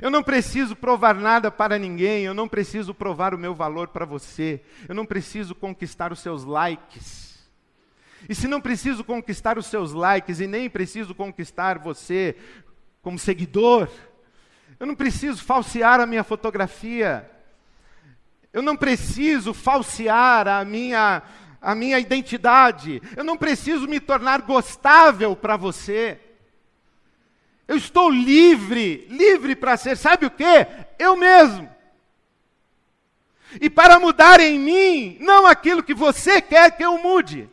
Eu 0.00 0.10
não 0.10 0.22
preciso 0.22 0.74
provar 0.74 1.14
nada 1.14 1.50
para 1.50 1.78
ninguém, 1.78 2.24
eu 2.24 2.34
não 2.34 2.48
preciso 2.48 2.92
provar 2.92 3.32
o 3.32 3.38
meu 3.38 3.54
valor 3.54 3.88
para 3.88 4.04
você, 4.04 4.60
eu 4.88 4.94
não 4.94 5.06
preciso 5.06 5.54
conquistar 5.54 6.12
os 6.12 6.18
seus 6.18 6.44
likes. 6.44 7.34
E 8.28 8.34
se 8.34 8.48
não 8.48 8.60
preciso 8.60 9.04
conquistar 9.04 9.58
os 9.58 9.66
seus 9.66 9.92
likes 9.92 10.40
e 10.40 10.46
nem 10.46 10.68
preciso 10.68 11.14
conquistar 11.14 11.78
você 11.78 12.36
como 13.02 13.18
seguidor, 13.18 13.88
eu 14.80 14.86
não 14.86 14.94
preciso 14.94 15.44
falsear 15.44 16.00
a 16.00 16.06
minha 16.06 16.24
fotografia, 16.24 17.30
eu 18.54 18.62
não 18.62 18.76
preciso 18.76 19.52
falsear 19.52 20.46
a 20.46 20.64
minha, 20.64 21.24
a 21.60 21.74
minha 21.74 21.98
identidade. 21.98 23.02
Eu 23.16 23.24
não 23.24 23.36
preciso 23.36 23.88
me 23.88 23.98
tornar 23.98 24.42
gostável 24.42 25.34
para 25.34 25.56
você. 25.56 26.20
Eu 27.66 27.76
estou 27.76 28.08
livre, 28.08 29.08
livre 29.10 29.56
para 29.56 29.76
ser, 29.76 29.96
sabe 29.96 30.26
o 30.26 30.30
que? 30.30 30.44
Eu 31.00 31.16
mesmo. 31.16 31.68
E 33.60 33.68
para 33.68 33.98
mudar 33.98 34.38
em 34.38 34.56
mim, 34.56 35.16
não 35.20 35.46
aquilo 35.46 35.82
que 35.82 35.94
você 35.94 36.40
quer 36.40 36.76
que 36.76 36.84
eu 36.84 36.96
mude. 36.98 37.50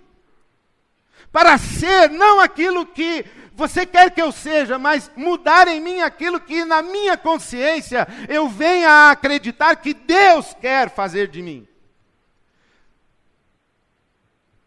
Para 1.32 1.58
ser, 1.58 2.12
não 2.12 2.40
aquilo 2.40 2.86
que 2.86 3.26
você 3.62 3.86
quer 3.86 4.10
que 4.10 4.20
eu 4.20 4.32
seja, 4.32 4.80
mas 4.80 5.12
mudar 5.16 5.68
em 5.68 5.80
mim 5.80 6.02
aquilo 6.02 6.40
que 6.40 6.66
na 6.66 6.82
minha 6.82 7.16
consciência 7.16 8.08
eu 8.28 8.50
venha 8.50 8.90
a 8.90 9.12
acreditar 9.12 9.76
que 9.76 9.94
Deus 9.94 10.56
quer 10.60 10.90
fazer 10.90 11.28
de 11.28 11.44
mim. 11.44 11.68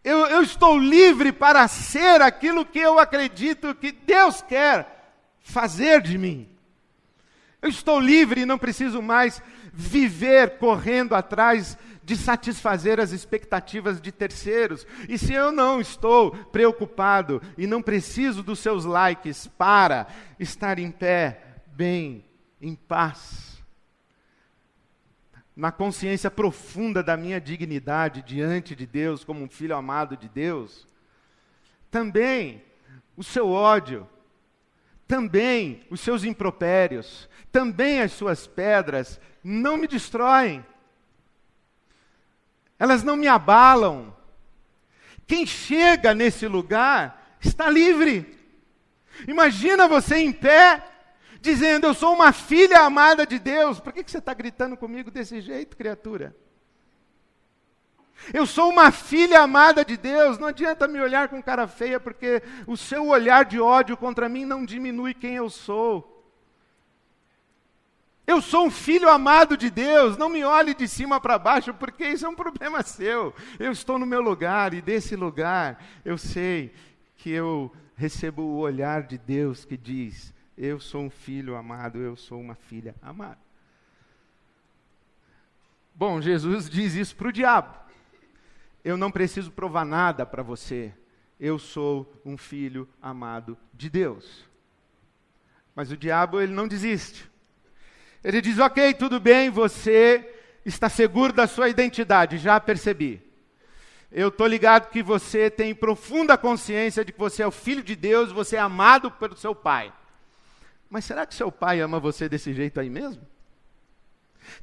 Eu, 0.04 0.26
eu 0.26 0.42
estou 0.42 0.78
livre 0.78 1.32
para 1.32 1.66
ser 1.66 2.22
aquilo 2.22 2.64
que 2.64 2.78
eu 2.78 3.00
acredito 3.00 3.74
que 3.74 3.90
Deus 3.90 4.40
quer 4.42 4.86
fazer 5.40 6.00
de 6.00 6.16
mim. 6.16 6.48
Eu 7.60 7.70
estou 7.70 7.98
livre 7.98 8.42
e 8.42 8.46
não 8.46 8.58
preciso 8.58 9.02
mais 9.02 9.42
viver 9.72 10.58
correndo 10.58 11.16
atrás 11.16 11.76
de 12.04 12.16
satisfazer 12.16 13.00
as 13.00 13.12
expectativas 13.12 14.00
de 14.00 14.12
terceiros. 14.12 14.86
E 15.08 15.16
se 15.16 15.32
eu 15.32 15.50
não 15.50 15.80
estou 15.80 16.32
preocupado 16.32 17.40
e 17.56 17.66
não 17.66 17.80
preciso 17.80 18.42
dos 18.42 18.58
seus 18.58 18.84
likes 18.84 19.46
para 19.46 20.06
estar 20.38 20.78
em 20.78 20.90
pé, 20.90 21.40
bem, 21.68 22.24
em 22.60 22.74
paz, 22.74 23.62
na 25.56 25.72
consciência 25.72 26.30
profunda 26.30 27.02
da 27.02 27.16
minha 27.16 27.40
dignidade 27.40 28.22
diante 28.22 28.74
de 28.74 28.86
Deus, 28.86 29.24
como 29.24 29.42
um 29.42 29.48
filho 29.48 29.76
amado 29.76 30.16
de 30.16 30.28
Deus, 30.28 30.86
também 31.90 32.62
o 33.16 33.22
seu 33.22 33.48
ódio, 33.48 34.06
também 35.06 35.86
os 35.90 36.00
seus 36.00 36.24
impropérios, 36.24 37.28
também 37.52 38.00
as 38.00 38.12
suas 38.12 38.46
pedras 38.46 39.20
não 39.42 39.76
me 39.76 39.86
destroem 39.86 40.64
elas 42.84 43.02
não 43.02 43.16
me 43.16 43.26
abalam. 43.26 44.14
Quem 45.26 45.46
chega 45.46 46.14
nesse 46.14 46.46
lugar 46.46 47.36
está 47.40 47.68
livre. 47.70 48.38
Imagina 49.26 49.88
você 49.88 50.16
em 50.16 50.30
pé, 50.30 50.86
dizendo: 51.40 51.86
Eu 51.86 51.94
sou 51.94 52.12
uma 52.12 52.30
filha 52.30 52.80
amada 52.80 53.26
de 53.26 53.38
Deus. 53.38 53.80
Por 53.80 53.92
que, 53.92 54.04
você 54.06 54.18
está 54.18 54.34
gritando 54.34 54.76
comigo 54.76 55.10
desse 55.10 55.40
jeito, 55.40 55.76
criatura? 55.78 56.36
Eu 58.32 58.46
sou 58.46 58.68
uma 58.68 58.90
filha 58.90 59.40
amada 59.40 59.82
de 59.82 59.96
Deus. 59.96 60.38
Não 60.38 60.48
adianta 60.48 60.86
me 60.86 61.00
olhar 61.00 61.28
com 61.28 61.42
cara 61.42 61.66
feia, 61.66 61.98
porque 61.98 62.42
o 62.66 62.76
seu 62.76 63.08
olhar 63.08 63.46
de 63.46 63.58
ódio 63.58 63.96
contra 63.96 64.28
mim 64.28 64.44
não 64.44 64.64
diminui 64.64 65.14
quem 65.14 65.36
eu 65.36 65.48
sou. 65.48 66.13
Eu 68.26 68.40
sou 68.40 68.66
um 68.66 68.70
filho 68.70 69.08
amado 69.10 69.56
de 69.56 69.68
Deus, 69.68 70.16
não 70.16 70.30
me 70.30 70.42
olhe 70.44 70.74
de 70.74 70.88
cima 70.88 71.20
para 71.20 71.38
baixo, 71.38 71.74
porque 71.74 72.06
isso 72.06 72.24
é 72.24 72.28
um 72.28 72.34
problema 72.34 72.80
seu. 72.84 73.34
Eu 73.58 73.70
estou 73.70 73.98
no 73.98 74.06
meu 74.06 74.22
lugar 74.22 74.72
e 74.72 74.80
desse 74.80 75.14
lugar 75.14 75.82
eu 76.04 76.16
sei 76.16 76.72
que 77.18 77.30
eu 77.30 77.70
recebo 77.94 78.42
o 78.42 78.58
olhar 78.58 79.02
de 79.02 79.18
Deus 79.18 79.64
que 79.64 79.76
diz: 79.76 80.32
Eu 80.56 80.80
sou 80.80 81.02
um 81.02 81.10
filho 81.10 81.54
amado, 81.54 81.98
eu 81.98 82.16
sou 82.16 82.40
uma 82.40 82.54
filha 82.54 82.94
amada. 83.02 83.38
Bom, 85.94 86.20
Jesus 86.20 86.68
diz 86.68 86.94
isso 86.94 87.14
para 87.14 87.28
o 87.28 87.32
diabo. 87.32 87.78
Eu 88.82 88.96
não 88.96 89.10
preciso 89.10 89.50
provar 89.50 89.84
nada 89.84 90.26
para 90.26 90.42
você. 90.42 90.92
Eu 91.38 91.58
sou 91.58 92.20
um 92.24 92.36
filho 92.36 92.88
amado 93.00 93.56
de 93.72 93.88
Deus. 93.90 94.44
Mas 95.74 95.90
o 95.90 95.96
diabo, 95.96 96.40
ele 96.40 96.52
não 96.52 96.66
desiste. 96.66 97.30
Ele 98.24 98.40
diz: 98.40 98.58
Ok, 98.58 98.94
tudo 98.94 99.20
bem, 99.20 99.50
você 99.50 100.26
está 100.64 100.88
seguro 100.88 101.32
da 101.32 101.46
sua 101.46 101.68
identidade, 101.68 102.38
já 102.38 102.58
percebi. 102.58 103.22
Eu 104.10 104.28
estou 104.28 104.46
ligado 104.46 104.90
que 104.90 105.02
você 105.02 105.50
tem 105.50 105.74
profunda 105.74 106.38
consciência 106.38 107.04
de 107.04 107.12
que 107.12 107.18
você 107.18 107.42
é 107.42 107.46
o 107.46 107.50
filho 107.50 107.82
de 107.82 107.94
Deus, 107.94 108.32
você 108.32 108.56
é 108.56 108.60
amado 108.60 109.10
pelo 109.10 109.36
seu 109.36 109.54
pai. 109.54 109.92
Mas 110.88 111.04
será 111.04 111.26
que 111.26 111.34
seu 111.34 111.50
pai 111.50 111.80
ama 111.80 112.00
você 112.00 112.28
desse 112.28 112.54
jeito 112.54 112.80
aí 112.80 112.88
mesmo? 112.88 113.26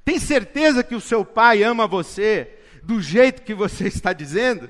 Tem 0.06 0.18
certeza 0.20 0.84
que 0.84 0.96
o 0.96 1.02
seu 1.02 1.26
pai 1.26 1.64
ama 1.64 1.86
você 1.86 2.58
do 2.82 3.02
jeito 3.02 3.42
que 3.42 3.54
você 3.54 3.86
está 3.90 4.14
dizendo? 4.14 4.70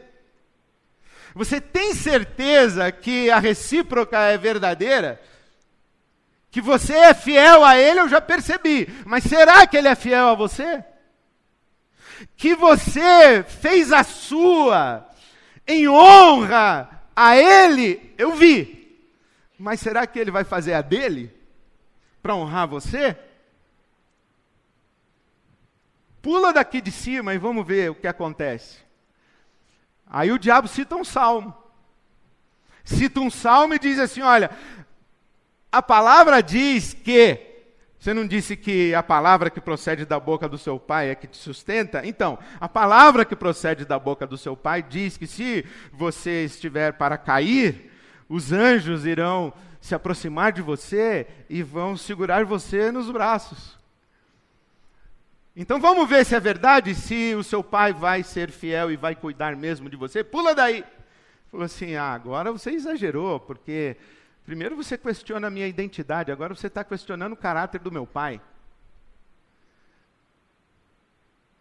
Você 1.34 1.62
tem 1.62 1.93
certeza 1.93 2.91
que 2.91 3.30
a 3.30 3.39
recíproca 3.39 4.19
é 4.19 4.38
verdadeira? 4.38 5.21
Que 6.52 6.62
você 6.62 6.94
é 6.94 7.14
fiel 7.14 7.64
a 7.64 7.78
Ele, 7.78 8.02
eu 8.02 8.10
já 8.10 8.20
percebi. 8.20 8.88
Mas 9.06 9.24
será 9.24 9.66
que 9.66 9.78
Ele 9.78 9.88
é 9.88 9.96
fiel 9.96 10.28
a 10.28 10.36
você? 10.36 10.84
Que 12.36 12.54
você 12.54 13.42
fez 13.44 13.92
a 13.94 14.04
sua 14.04 15.08
em 15.66 15.88
honra 15.88 17.02
a 17.16 17.38
Ele, 17.38 18.14
eu 18.18 18.36
vi. 18.36 19.00
Mas 19.58 19.80
será 19.80 20.06
que 20.06 20.20
Ele 20.20 20.30
vai 20.30 20.44
fazer 20.44 20.74
a 20.74 20.82
dele? 20.82 21.34
Para 22.22 22.36
honrar 22.36 22.68
você? 22.68 23.18
Pula 26.22 26.54
daqui 26.54 26.82
de 26.82 26.92
cima 26.92 27.34
e 27.34 27.38
vamos 27.38 27.66
ver 27.66 27.90
o 27.92 27.96
que 27.96 28.08
acontece. 28.08 28.80
Aí 30.06 30.32
o 30.32 30.38
diabo 30.38 30.68
cita 30.68 30.96
um 30.96 31.04
salmo. 31.04 31.56
Cita 32.84 33.20
um 33.20 33.30
salmo 33.30 33.74
e 33.74 33.80
diz 33.80 33.98
assim: 33.98 34.22
Olha, 34.22 34.52
a 35.72 35.82
palavra 35.82 36.42
diz 36.42 36.94
que. 36.94 37.48
Você 38.00 38.16
não 38.16 38.26
disse 38.26 38.56
que 38.56 38.96
a 38.96 39.04
palavra 39.04 39.52
que 39.52 39.62
procede 39.62 40.06
da 40.06 40.20
boca 40.20 40.50
do 40.50 40.58
seu 40.58 40.80
pai 40.80 41.12
é 41.12 41.16
que 41.16 41.28
te 41.28 41.38
sustenta? 41.38 42.02
Então, 42.04 42.40
a 42.60 42.68
palavra 42.68 43.24
que 43.24 43.36
procede 43.36 43.86
da 43.86 44.00
boca 44.00 44.26
do 44.26 44.40
seu 44.40 44.58
pai 44.58 44.82
diz 44.82 45.18
que 45.18 45.28
se 45.28 45.64
você 45.94 46.46
estiver 46.46 46.94
para 46.94 47.16
cair, 47.16 47.92
os 48.28 48.52
anjos 48.52 49.06
irão 49.06 49.54
se 49.80 49.94
aproximar 49.94 50.52
de 50.52 50.64
você 50.64 51.28
e 51.48 51.62
vão 51.62 51.96
segurar 51.96 52.44
você 52.44 52.92
nos 52.92 53.12
braços. 53.12 53.78
Então 55.56 55.80
vamos 55.82 56.08
ver 56.08 56.26
se 56.26 56.34
é 56.34 56.40
verdade, 56.40 56.96
se 56.96 57.36
o 57.36 57.44
seu 57.44 57.62
pai 57.64 57.92
vai 57.92 58.24
ser 58.24 58.50
fiel 58.50 58.90
e 58.90 58.96
vai 58.96 59.16
cuidar 59.16 59.56
mesmo 59.56 59.90
de 59.90 59.98
você. 59.98 60.24
Pula 60.24 60.56
daí. 60.56 60.84
Falou 61.52 61.66
assim: 61.66 61.96
ah, 61.96 62.14
agora 62.14 62.52
você 62.52 62.72
exagerou, 62.72 63.40
porque 63.40 63.98
Primeiro 64.45 64.75
você 64.75 64.97
questiona 64.97 65.47
a 65.47 65.51
minha 65.51 65.67
identidade, 65.67 66.32
agora 66.32 66.56
você 66.56 66.67
está 66.67 66.84
questionando 66.84 67.34
o 67.34 67.38
caráter 67.38 67.80
do 67.80 67.91
meu 67.91 68.08
pai. 68.08 68.41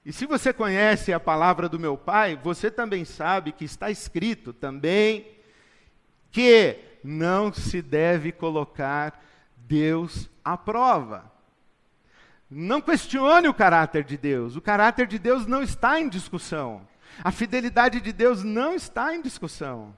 E 0.04 0.12
se 0.12 0.24
você 0.24 0.52
conhece 0.52 1.12
a 1.12 1.20
palavra 1.20 1.68
do 1.68 1.78
meu 1.78 1.96
pai, 1.96 2.34
você 2.36 2.70
também 2.70 3.04
sabe 3.04 3.52
que 3.52 3.64
está 3.64 3.90
escrito 3.90 4.52
também 4.52 5.28
que 6.30 6.78
não 7.04 7.52
se 7.52 7.82
deve 7.82 8.32
colocar 8.32 9.22
Deus 9.56 10.30
à 10.44 10.56
prova. 10.56 11.30
Não 12.50 12.80
questione 12.80 13.46
o 13.46 13.54
caráter 13.54 14.02
de 14.02 14.16
Deus. 14.16 14.56
O 14.56 14.60
caráter 14.60 15.06
de 15.06 15.18
Deus 15.18 15.46
não 15.46 15.62
está 15.62 16.00
em 16.00 16.08
discussão. 16.08 16.86
A 17.22 17.30
fidelidade 17.30 18.00
de 18.00 18.12
Deus 18.12 18.42
não 18.42 18.74
está 18.74 19.14
em 19.14 19.22
discussão. 19.22 19.94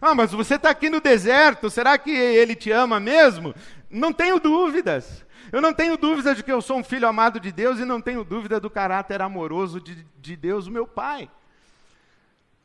Ah, 0.00 0.14
mas 0.14 0.32
você 0.32 0.56
está 0.56 0.70
aqui 0.70 0.90
no 0.90 1.00
deserto, 1.00 1.70
será 1.70 1.96
que 1.96 2.10
ele 2.10 2.54
te 2.54 2.70
ama 2.70 3.00
mesmo? 3.00 3.54
Não 3.90 4.12
tenho 4.12 4.38
dúvidas. 4.38 5.24
Eu 5.52 5.60
não 5.60 5.72
tenho 5.72 5.96
dúvida 5.96 6.34
de 6.34 6.44
que 6.44 6.52
eu 6.52 6.62
sou 6.62 6.78
um 6.78 6.84
filho 6.84 7.08
amado 7.08 7.40
de 7.40 7.50
Deus 7.50 7.80
e 7.80 7.84
não 7.84 8.00
tenho 8.00 8.22
dúvida 8.22 8.60
do 8.60 8.70
caráter 8.70 9.20
amoroso 9.20 9.80
de, 9.80 10.06
de 10.20 10.36
Deus, 10.36 10.66
o 10.66 10.70
meu 10.70 10.86
Pai. 10.86 11.28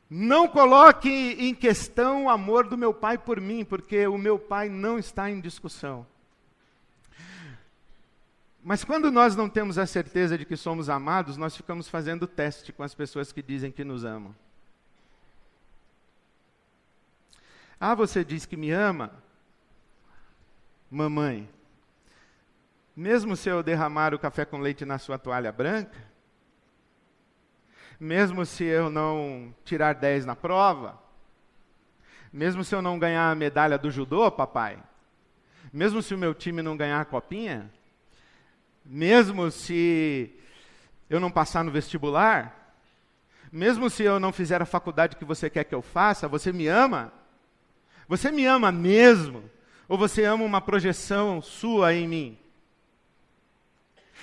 Não 0.08 0.46
coloque 0.46 1.08
em 1.10 1.52
questão 1.52 2.26
o 2.26 2.30
amor 2.30 2.68
do 2.68 2.78
meu 2.78 2.94
Pai 2.94 3.18
por 3.18 3.40
mim, 3.40 3.64
porque 3.64 4.06
o 4.06 4.16
meu 4.16 4.38
Pai 4.38 4.68
não 4.68 4.98
está 4.98 5.28
em 5.28 5.40
discussão. 5.40 6.06
Mas 8.62 8.84
quando 8.84 9.10
nós 9.10 9.34
não 9.34 9.48
temos 9.48 9.78
a 9.78 9.86
certeza 9.86 10.38
de 10.38 10.44
que 10.44 10.56
somos 10.56 10.88
amados, 10.88 11.36
nós 11.36 11.56
ficamos 11.56 11.88
fazendo 11.88 12.26
teste 12.26 12.72
com 12.72 12.82
as 12.82 12.94
pessoas 12.94 13.32
que 13.32 13.42
dizem 13.42 13.70
que 13.70 13.84
nos 13.84 14.04
amam. 14.04 14.34
Ah, 17.78 17.94
você 17.94 18.24
diz 18.24 18.46
que 18.46 18.56
me 18.56 18.70
ama? 18.70 19.12
Mamãe, 20.90 21.48
mesmo 22.96 23.36
se 23.36 23.48
eu 23.48 23.62
derramar 23.62 24.14
o 24.14 24.18
café 24.18 24.44
com 24.44 24.58
leite 24.58 24.84
na 24.84 24.98
sua 24.98 25.18
toalha 25.18 25.52
branca, 25.52 25.98
mesmo 28.00 28.46
se 28.46 28.64
eu 28.64 28.88
não 28.88 29.54
tirar 29.64 29.94
10 29.94 30.24
na 30.24 30.34
prova, 30.34 30.98
mesmo 32.32 32.64
se 32.64 32.74
eu 32.74 32.80
não 32.80 32.98
ganhar 32.98 33.30
a 33.30 33.34
medalha 33.34 33.76
do 33.76 33.90
judô, 33.90 34.30
papai, 34.30 34.82
mesmo 35.72 36.00
se 36.02 36.14
o 36.14 36.18
meu 36.18 36.34
time 36.34 36.62
não 36.62 36.76
ganhar 36.76 37.00
a 37.00 37.04
copinha, 37.04 37.70
mesmo 38.84 39.50
se 39.50 40.34
eu 41.10 41.20
não 41.20 41.30
passar 41.30 41.62
no 41.62 41.70
vestibular, 41.70 42.74
mesmo 43.52 43.90
se 43.90 44.02
eu 44.02 44.18
não 44.18 44.32
fizer 44.32 44.62
a 44.62 44.66
faculdade 44.66 45.16
que 45.16 45.24
você 45.24 45.50
quer 45.50 45.64
que 45.64 45.74
eu 45.74 45.82
faça, 45.82 46.28
você 46.28 46.52
me 46.52 46.68
ama? 46.68 47.12
Você 48.08 48.30
me 48.30 48.46
ama 48.46 48.70
mesmo? 48.70 49.42
Ou 49.88 49.96
você 49.96 50.24
ama 50.24 50.44
uma 50.44 50.60
projeção 50.60 51.40
sua 51.40 51.94
em 51.94 52.08
mim? 52.08 52.38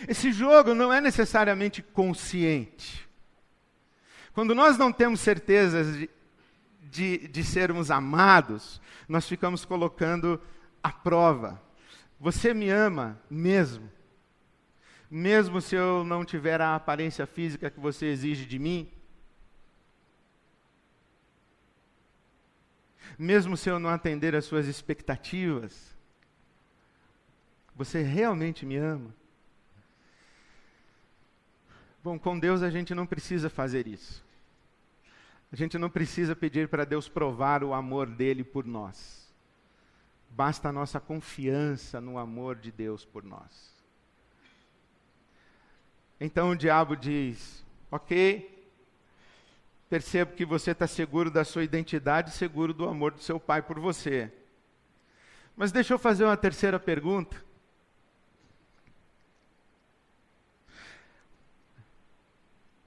Esse 0.07 0.31
jogo 0.31 0.73
não 0.73 0.91
é 0.91 0.99
necessariamente 0.99 1.81
consciente. 1.81 3.07
Quando 4.33 4.55
nós 4.55 4.77
não 4.77 4.91
temos 4.91 5.19
certezas 5.19 5.95
de, 5.95 6.09
de, 6.81 7.27
de 7.27 7.43
sermos 7.43 7.91
amados, 7.91 8.81
nós 9.07 9.27
ficamos 9.27 9.63
colocando 9.63 10.41
a 10.81 10.91
prova. 10.91 11.61
Você 12.19 12.53
me 12.53 12.69
ama 12.69 13.19
mesmo? 13.29 13.89
Mesmo 15.09 15.61
se 15.61 15.75
eu 15.75 16.03
não 16.03 16.25
tiver 16.25 16.59
a 16.59 16.75
aparência 16.75 17.25
física 17.27 17.69
que 17.69 17.79
você 17.79 18.07
exige 18.07 18.45
de 18.45 18.57
mim? 18.57 18.89
Mesmo 23.17 23.55
se 23.55 23.69
eu 23.69 23.79
não 23.79 23.89
atender 23.89 24.35
às 24.35 24.45
suas 24.45 24.67
expectativas? 24.67 25.95
Você 27.75 28.01
realmente 28.01 28.65
me 28.65 28.77
ama? 28.77 29.13
Bom, 32.03 32.19
com 32.19 32.37
Deus 32.37 32.61
a 32.61 32.69
gente 32.69 32.93
não 32.93 33.05
precisa 33.05 33.49
fazer 33.49 33.87
isso. 33.87 34.23
A 35.51 35.55
gente 35.55 35.77
não 35.77 35.89
precisa 35.89 36.35
pedir 36.35 36.67
para 36.67 36.83
Deus 36.83 37.07
provar 37.07 37.63
o 37.63 37.73
amor 37.73 38.07
dele 38.07 38.43
por 38.43 38.65
nós. 38.65 39.31
Basta 40.29 40.69
a 40.69 40.71
nossa 40.71 40.99
confiança 40.99 42.01
no 42.01 42.17
amor 42.17 42.55
de 42.55 42.71
Deus 42.71 43.05
por 43.05 43.23
nós. 43.23 43.73
Então 46.19 46.49
o 46.49 46.55
diabo 46.55 46.95
diz: 46.95 47.63
Ok, 47.91 48.52
percebo 49.93 50.33
que 50.33 50.43
você 50.43 50.71
está 50.71 50.87
seguro 50.87 51.29
da 51.29 51.45
sua 51.45 51.63
identidade, 51.63 52.31
seguro 52.31 52.73
do 52.73 52.89
amor 52.89 53.11
do 53.11 53.21
seu 53.21 53.39
pai 53.39 53.61
por 53.61 53.79
você. 53.79 54.33
Mas 55.55 55.71
deixa 55.71 55.93
eu 55.93 55.99
fazer 55.99 56.23
uma 56.23 56.35
terceira 56.35 56.79
pergunta. 56.79 57.39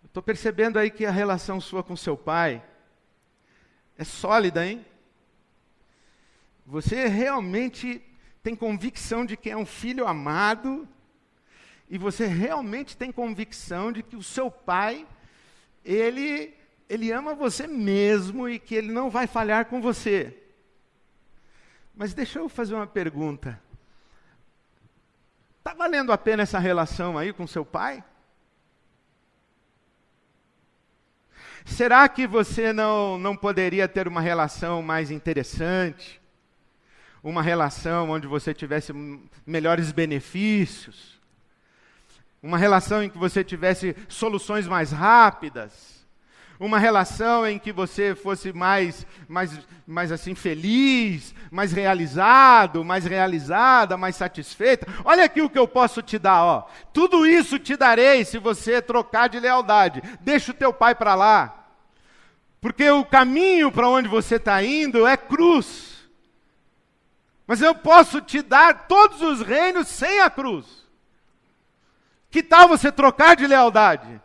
Estou 0.04 0.20
percebendo 0.20 0.80
aí 0.80 0.90
que 0.90 1.06
a 1.06 1.12
relação 1.12 1.60
sua 1.60 1.80
com 1.80 1.94
seu 1.94 2.16
pai 2.16 2.60
é 3.96 4.02
sólida, 4.02 4.66
hein? 4.66 4.84
Você 6.66 7.06
realmente 7.06 8.02
tem 8.42 8.56
convicção 8.56 9.24
de 9.24 9.36
que 9.36 9.48
é 9.48 9.56
um 9.56 9.64
filho 9.64 10.08
amado 10.08 10.88
e 11.88 11.98
você 11.98 12.26
realmente 12.26 12.96
tem 12.96 13.12
convicção 13.12 13.92
de 13.92 14.02
que 14.02 14.16
o 14.16 14.24
seu 14.24 14.50
pai 14.50 15.06
ele 15.84 16.65
ele 16.88 17.10
ama 17.10 17.34
você 17.34 17.66
mesmo 17.66 18.48
e 18.48 18.58
que 18.58 18.74
ele 18.74 18.92
não 18.92 19.10
vai 19.10 19.26
falhar 19.26 19.66
com 19.66 19.80
você. 19.80 20.36
Mas 21.94 22.14
deixa 22.14 22.38
eu 22.38 22.48
fazer 22.48 22.74
uma 22.74 22.86
pergunta. 22.86 23.60
Está 25.58 25.74
valendo 25.74 26.12
a 26.12 26.18
pena 26.18 26.42
essa 26.42 26.58
relação 26.58 27.18
aí 27.18 27.32
com 27.32 27.46
seu 27.46 27.64
pai? 27.64 28.04
Será 31.64 32.08
que 32.08 32.26
você 32.26 32.72
não, 32.72 33.18
não 33.18 33.36
poderia 33.36 33.88
ter 33.88 34.06
uma 34.06 34.20
relação 34.20 34.80
mais 34.80 35.10
interessante? 35.10 36.20
Uma 37.20 37.42
relação 37.42 38.10
onde 38.10 38.28
você 38.28 38.54
tivesse 38.54 38.92
melhores 39.44 39.90
benefícios? 39.90 41.20
Uma 42.40 42.56
relação 42.56 43.02
em 43.02 43.10
que 43.10 43.18
você 43.18 43.42
tivesse 43.42 43.96
soluções 44.08 44.68
mais 44.68 44.92
rápidas? 44.92 45.95
Uma 46.58 46.78
relação 46.78 47.46
em 47.46 47.58
que 47.58 47.72
você 47.72 48.14
fosse 48.14 48.52
mais, 48.52 49.06
mais, 49.28 49.50
mais 49.86 50.10
assim 50.10 50.34
feliz, 50.34 51.34
mais 51.50 51.72
realizado, 51.72 52.84
mais 52.84 53.04
realizada, 53.04 53.96
mais 53.96 54.16
satisfeita. 54.16 54.86
Olha 55.04 55.24
aqui 55.24 55.42
o 55.42 55.50
que 55.50 55.58
eu 55.58 55.68
posso 55.68 56.02
te 56.02 56.18
dar, 56.18 56.42
ó. 56.42 56.66
Tudo 56.92 57.26
isso 57.26 57.58
te 57.58 57.76
darei 57.76 58.24
se 58.24 58.38
você 58.38 58.80
trocar 58.80 59.28
de 59.28 59.38
lealdade. 59.38 60.02
Deixa 60.20 60.52
o 60.52 60.54
teu 60.54 60.72
pai 60.72 60.94
para 60.94 61.14
lá. 61.14 61.66
Porque 62.60 62.88
o 62.90 63.04
caminho 63.04 63.70
para 63.70 63.88
onde 63.88 64.08
você 64.08 64.36
está 64.36 64.62
indo 64.62 65.06
é 65.06 65.16
cruz. 65.16 65.96
Mas 67.46 67.62
eu 67.62 67.74
posso 67.74 68.20
te 68.20 68.42
dar 68.42 68.86
todos 68.88 69.22
os 69.22 69.40
reinos 69.40 69.86
sem 69.86 70.20
a 70.20 70.28
cruz. 70.28 70.66
Que 72.30 72.42
tal 72.42 72.68
você 72.68 72.90
trocar 72.90 73.36
de 73.36 73.46
lealdade? 73.46 74.20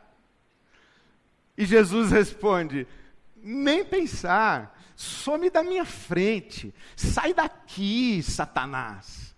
E 1.61 1.65
Jesus 1.67 2.09
responde: 2.09 2.87
nem 3.35 3.85
pensar, 3.85 4.75
some 4.95 5.47
da 5.47 5.61
minha 5.61 5.85
frente, 5.85 6.73
sai 6.95 7.35
daqui, 7.35 8.23
Satanás. 8.23 9.35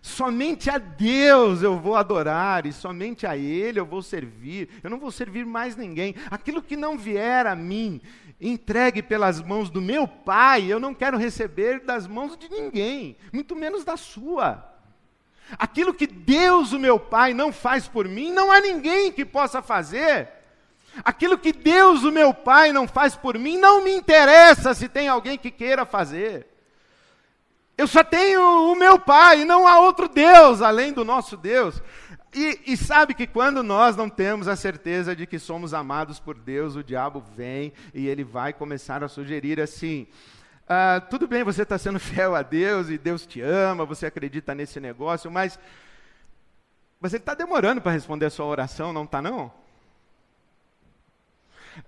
Somente 0.00 0.70
a 0.70 0.78
Deus 0.78 1.62
eu 1.62 1.76
vou 1.76 1.96
adorar 1.96 2.64
e 2.64 2.72
somente 2.72 3.26
a 3.26 3.36
Ele 3.36 3.80
eu 3.80 3.84
vou 3.84 4.02
servir. 4.02 4.68
Eu 4.84 4.90
não 4.90 5.00
vou 5.00 5.10
servir 5.10 5.44
mais 5.44 5.74
ninguém. 5.74 6.14
Aquilo 6.30 6.62
que 6.62 6.76
não 6.76 6.96
vier 6.96 7.44
a 7.44 7.56
mim, 7.56 8.00
entregue 8.40 9.02
pelas 9.02 9.42
mãos 9.42 9.68
do 9.68 9.82
meu 9.82 10.06
Pai, 10.06 10.72
eu 10.72 10.78
não 10.78 10.94
quero 10.94 11.18
receber 11.18 11.80
das 11.80 12.06
mãos 12.06 12.36
de 12.36 12.48
ninguém, 12.48 13.16
muito 13.32 13.56
menos 13.56 13.84
da 13.84 13.96
sua. 13.96 14.64
Aquilo 15.58 15.92
que 15.92 16.06
Deus, 16.06 16.70
o 16.70 16.78
meu 16.78 17.00
Pai, 17.00 17.34
não 17.34 17.52
faz 17.52 17.88
por 17.88 18.06
mim, 18.06 18.30
não 18.30 18.52
há 18.52 18.60
ninguém 18.60 19.10
que 19.10 19.24
possa 19.24 19.60
fazer. 19.60 20.43
Aquilo 21.02 21.38
que 21.38 21.52
Deus, 21.52 22.04
o 22.04 22.12
meu 22.12 22.34
Pai, 22.34 22.72
não 22.72 22.86
faz 22.86 23.16
por 23.16 23.38
mim, 23.38 23.56
não 23.56 23.82
me 23.82 23.92
interessa 23.92 24.74
se 24.74 24.88
tem 24.88 25.08
alguém 25.08 25.38
que 25.38 25.50
queira 25.50 25.84
fazer. 25.86 26.46
Eu 27.76 27.86
só 27.88 28.04
tenho 28.04 28.40
o 28.72 28.76
meu 28.76 28.98
Pai, 28.98 29.44
não 29.44 29.66
há 29.66 29.80
outro 29.80 30.08
Deus 30.08 30.62
além 30.62 30.92
do 30.92 31.04
nosso 31.04 31.36
Deus. 31.36 31.82
E, 32.32 32.60
e, 32.66 32.76
sabe 32.76 33.14
que 33.14 33.28
quando 33.28 33.62
nós 33.62 33.96
não 33.96 34.08
temos 34.08 34.48
a 34.48 34.56
certeza 34.56 35.14
de 35.14 35.24
que 35.24 35.38
somos 35.38 35.72
amados 35.72 36.18
por 36.18 36.36
Deus, 36.36 36.74
o 36.74 36.82
diabo 36.82 37.22
vem 37.36 37.72
e 37.92 38.08
ele 38.08 38.24
vai 38.24 38.52
começar 38.52 39.04
a 39.04 39.08
sugerir 39.08 39.60
assim: 39.60 40.08
ah, 40.68 41.00
tudo 41.10 41.28
bem, 41.28 41.44
você 41.44 41.62
está 41.62 41.78
sendo 41.78 41.98
fiel 42.00 42.34
a 42.34 42.42
Deus 42.42 42.88
e 42.88 42.98
Deus 42.98 43.24
te 43.24 43.40
ama, 43.40 43.84
você 43.84 44.06
acredita 44.06 44.54
nesse 44.54 44.80
negócio, 44.80 45.30
mas, 45.30 45.58
ele 47.04 47.16
está 47.16 47.34
demorando 47.34 47.80
para 47.80 47.92
responder 47.92 48.26
a 48.26 48.30
sua 48.30 48.46
oração, 48.46 48.92
não 48.92 49.04
está 49.04 49.22
não? 49.22 49.52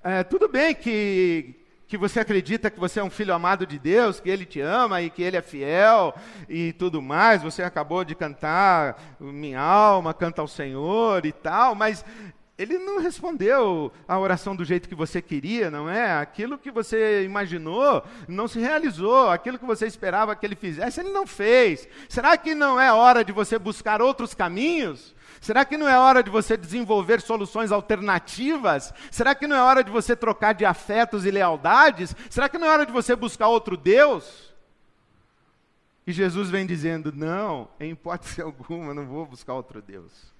É, 0.02 0.22
tudo 0.24 0.48
bem 0.48 0.74
que 0.74 1.62
que 1.88 1.96
você 1.96 2.18
acredita 2.18 2.70
que 2.70 2.80
você 2.80 2.98
é 2.98 3.04
um 3.04 3.10
filho 3.10 3.32
amado 3.32 3.64
de 3.64 3.78
Deus, 3.78 4.18
que 4.18 4.28
Ele 4.28 4.44
te 4.44 4.60
ama 4.60 5.00
e 5.02 5.10
que 5.10 5.22
Ele 5.22 5.36
é 5.36 5.42
fiel 5.42 6.14
e 6.48 6.72
tudo 6.72 7.00
mais. 7.00 7.42
Você 7.42 7.62
acabou 7.62 8.04
de 8.04 8.14
cantar 8.14 9.16
Minha 9.20 9.60
alma 9.60 10.12
canta 10.12 10.42
ao 10.42 10.48
Senhor 10.48 11.24
e 11.24 11.32
tal, 11.32 11.74
mas 11.74 12.04
ele 12.58 12.78
não 12.78 13.00
respondeu 13.00 13.92
a 14.08 14.18
oração 14.18 14.56
do 14.56 14.64
jeito 14.64 14.88
que 14.88 14.94
você 14.94 15.20
queria, 15.20 15.70
não 15.70 15.90
é? 15.90 16.18
Aquilo 16.18 16.56
que 16.56 16.70
você 16.70 17.22
imaginou 17.22 18.02
não 18.26 18.48
se 18.48 18.58
realizou, 18.58 19.28
aquilo 19.28 19.58
que 19.58 19.66
você 19.66 19.86
esperava 19.86 20.34
que 20.34 20.46
ele 20.46 20.56
fizesse, 20.56 21.00
ele 21.00 21.10
não 21.10 21.26
fez. 21.26 21.86
Será 22.08 22.36
que 22.36 22.54
não 22.54 22.80
é 22.80 22.90
hora 22.90 23.22
de 23.22 23.30
você 23.30 23.58
buscar 23.58 24.00
outros 24.00 24.32
caminhos? 24.32 25.14
Será 25.38 25.66
que 25.66 25.76
não 25.76 25.86
é 25.86 25.98
hora 25.98 26.22
de 26.22 26.30
você 26.30 26.56
desenvolver 26.56 27.20
soluções 27.20 27.70
alternativas? 27.70 28.92
Será 29.10 29.34
que 29.34 29.46
não 29.46 29.54
é 29.54 29.62
hora 29.62 29.84
de 29.84 29.90
você 29.90 30.16
trocar 30.16 30.54
de 30.54 30.64
afetos 30.64 31.26
e 31.26 31.30
lealdades? 31.30 32.16
Será 32.30 32.48
que 32.48 32.56
não 32.56 32.66
é 32.66 32.70
hora 32.70 32.86
de 32.86 32.92
você 32.92 33.14
buscar 33.14 33.48
outro 33.48 33.76
Deus? 33.76 34.54
E 36.06 36.12
Jesus 36.12 36.48
vem 36.48 36.64
dizendo: 36.64 37.12
não, 37.12 37.68
em 37.78 37.90
hipótese 37.90 38.40
alguma, 38.42 38.94
não 38.94 39.04
vou 39.04 39.26
buscar 39.26 39.52
outro 39.52 39.82
Deus. 39.82 40.35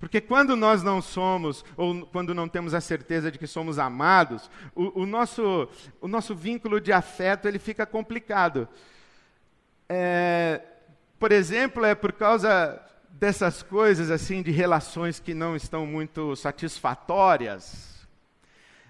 Porque 0.00 0.18
quando 0.18 0.56
nós 0.56 0.82
não 0.82 1.02
somos, 1.02 1.62
ou 1.76 2.06
quando 2.06 2.34
não 2.34 2.48
temos 2.48 2.72
a 2.72 2.80
certeza 2.80 3.30
de 3.30 3.38
que 3.38 3.46
somos 3.46 3.78
amados, 3.78 4.50
o, 4.74 5.02
o 5.02 5.06
nosso, 5.06 5.68
o 6.00 6.08
nosso 6.08 6.34
vínculo 6.34 6.80
de 6.80 6.90
afeto 6.90 7.46
ele 7.46 7.58
fica 7.58 7.84
complicado. 7.84 8.66
É, 9.86 10.62
por 11.18 11.30
exemplo, 11.30 11.84
é 11.84 11.94
por 11.94 12.12
causa 12.12 12.80
dessas 13.10 13.62
coisas 13.62 14.10
assim 14.10 14.42
de 14.42 14.50
relações 14.50 15.20
que 15.20 15.34
não 15.34 15.54
estão 15.54 15.84
muito 15.84 16.34
satisfatórias, 16.34 18.08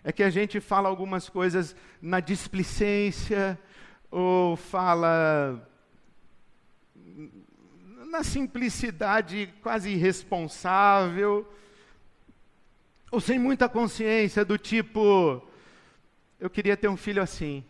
é 0.05 0.13
que 0.13 0.23
a 0.23 0.31
gente 0.31 0.61
fala 0.61 0.89
algumas 0.89 1.29
coisas 1.29 1.75
na 2.01 2.21
displicência, 2.21 3.59
ou 4.13 4.57
fala 4.57 5.69
na 8.11 8.25
simplicidade 8.25 9.55
quase 9.63 9.91
irresponsável, 9.91 11.51
ou 13.11 13.21
sem 13.21 13.39
muita 13.39 13.69
consciência, 13.69 14.45
do 14.45 14.59
tipo, 14.59 15.43
eu 16.39 16.51
queria 16.51 16.77
ter 16.77 16.89
um 16.89 16.97
filho 16.97 17.23
assim. 17.23 17.65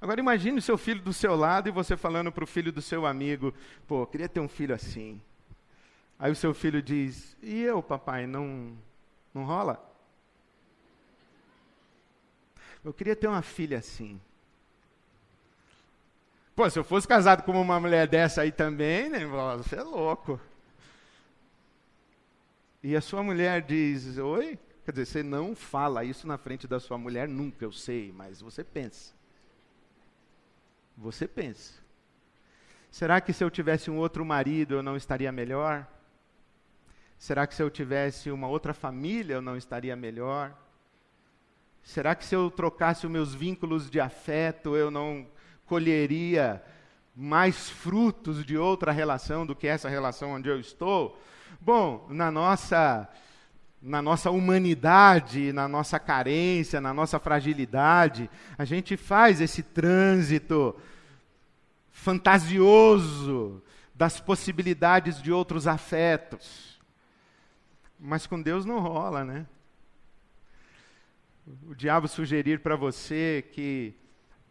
Agora 0.00 0.20
imagine 0.20 0.58
o 0.58 0.62
seu 0.62 0.76
filho 0.76 1.00
do 1.00 1.12
seu 1.12 1.34
lado 1.34 1.68
e 1.68 1.72
você 1.72 1.96
falando 1.96 2.30
para 2.30 2.44
o 2.44 2.46
filho 2.46 2.72
do 2.72 2.82
seu 2.82 3.06
amigo, 3.06 3.54
pô, 3.86 4.02
eu 4.02 4.06
queria 4.06 4.28
ter 4.28 4.40
um 4.40 4.48
filho 4.48 4.74
assim. 4.74 5.20
Aí 6.18 6.30
o 6.30 6.36
seu 6.36 6.52
filho 6.52 6.82
diz, 6.82 7.36
e 7.42 7.62
eu, 7.62 7.82
papai, 7.82 8.26
não, 8.26 8.76
não 9.32 9.44
rola? 9.44 9.82
Eu 12.84 12.92
queria 12.92 13.16
ter 13.16 13.26
uma 13.26 13.42
filha 13.42 13.78
assim. 13.78 14.20
Pô, 16.56 16.70
se 16.70 16.78
eu 16.78 16.84
fosse 16.84 17.06
casado 17.06 17.42
com 17.42 17.52
uma 17.52 17.78
mulher 17.78 18.08
dessa 18.08 18.40
aí 18.40 18.50
também, 18.50 19.10
né, 19.10 19.26
você 19.58 19.76
é 19.76 19.82
louco. 19.82 20.40
E 22.82 22.96
a 22.96 23.00
sua 23.02 23.22
mulher 23.22 23.60
diz: 23.60 24.16
Oi? 24.16 24.58
Quer 24.82 24.92
dizer, 24.92 25.04
você 25.04 25.22
não 25.22 25.54
fala 25.54 26.02
isso 26.02 26.26
na 26.26 26.38
frente 26.38 26.66
da 26.66 26.80
sua 26.80 26.96
mulher 26.96 27.28
nunca, 27.28 27.62
eu 27.62 27.72
sei, 27.72 28.10
mas 28.10 28.40
você 28.40 28.64
pensa. 28.64 29.12
Você 30.96 31.28
pensa. 31.28 31.74
Será 32.90 33.20
que 33.20 33.34
se 33.34 33.44
eu 33.44 33.50
tivesse 33.50 33.90
um 33.90 33.98
outro 33.98 34.24
marido 34.24 34.76
eu 34.76 34.82
não 34.82 34.96
estaria 34.96 35.30
melhor? 35.30 35.86
Será 37.18 37.46
que 37.46 37.54
se 37.54 37.62
eu 37.62 37.68
tivesse 37.68 38.30
uma 38.30 38.48
outra 38.48 38.72
família 38.72 39.34
eu 39.34 39.42
não 39.42 39.58
estaria 39.58 39.94
melhor? 39.94 40.56
Será 41.82 42.14
que 42.14 42.24
se 42.24 42.34
eu 42.34 42.50
trocasse 42.50 43.04
os 43.04 43.12
meus 43.12 43.34
vínculos 43.34 43.90
de 43.90 44.00
afeto 44.00 44.74
eu 44.74 44.90
não 44.90 45.26
colheria 45.66 46.62
mais 47.14 47.68
frutos 47.68 48.44
de 48.44 48.56
outra 48.56 48.92
relação 48.92 49.46
do 49.46 49.54
que 49.54 49.66
essa 49.66 49.88
relação 49.88 50.32
onde 50.32 50.48
eu 50.48 50.60
estou? 50.60 51.20
Bom, 51.60 52.06
na 52.10 52.30
nossa 52.30 53.08
na 53.80 54.02
nossa 54.02 54.30
humanidade, 54.30 55.52
na 55.52 55.68
nossa 55.68 55.98
carência, 55.98 56.80
na 56.80 56.92
nossa 56.92 57.20
fragilidade, 57.20 58.28
a 58.58 58.64
gente 58.64 58.96
faz 58.96 59.40
esse 59.40 59.62
trânsito 59.62 60.74
fantasioso 61.92 63.62
das 63.94 64.18
possibilidades 64.18 65.22
de 65.22 65.30
outros 65.30 65.66
afetos. 65.66 66.80
Mas 67.98 68.26
com 68.26 68.40
Deus 68.40 68.64
não 68.64 68.80
rola, 68.80 69.24
né? 69.24 69.46
O 71.68 71.74
diabo 71.74 72.08
sugerir 72.08 72.60
para 72.60 72.74
você 72.74 73.44
que 73.52 73.94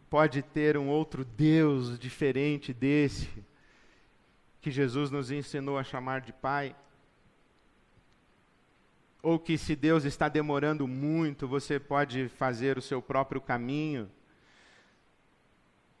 pode 0.08 0.42
ter 0.42 0.76
um 0.76 0.88
outro 0.88 1.24
Deus 1.24 1.98
diferente 1.98 2.72
desse 2.72 3.28
que 4.60 4.70
Jesus 4.70 5.10
nos 5.10 5.30
ensinou 5.30 5.78
a 5.78 5.84
chamar 5.84 6.20
de 6.20 6.32
Pai? 6.32 6.74
Ou 9.22 9.38
que 9.38 9.58
se 9.58 9.74
Deus 9.74 10.04
está 10.04 10.28
demorando 10.28 10.86
muito, 10.86 11.48
você 11.48 11.80
pode 11.80 12.28
fazer 12.28 12.78
o 12.78 12.82
seu 12.82 13.02
próprio 13.02 13.40
caminho? 13.40 14.10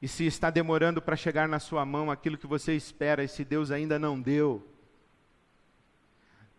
E 0.00 0.06
se 0.06 0.26
está 0.26 0.50
demorando 0.50 1.00
para 1.00 1.16
chegar 1.16 1.48
na 1.48 1.58
sua 1.58 1.84
mão 1.84 2.10
aquilo 2.10 2.38
que 2.38 2.46
você 2.46 2.74
espera, 2.74 3.24
e 3.24 3.28
se 3.28 3.44
Deus 3.44 3.70
ainda 3.70 3.98
não 3.98 4.20
deu, 4.20 4.64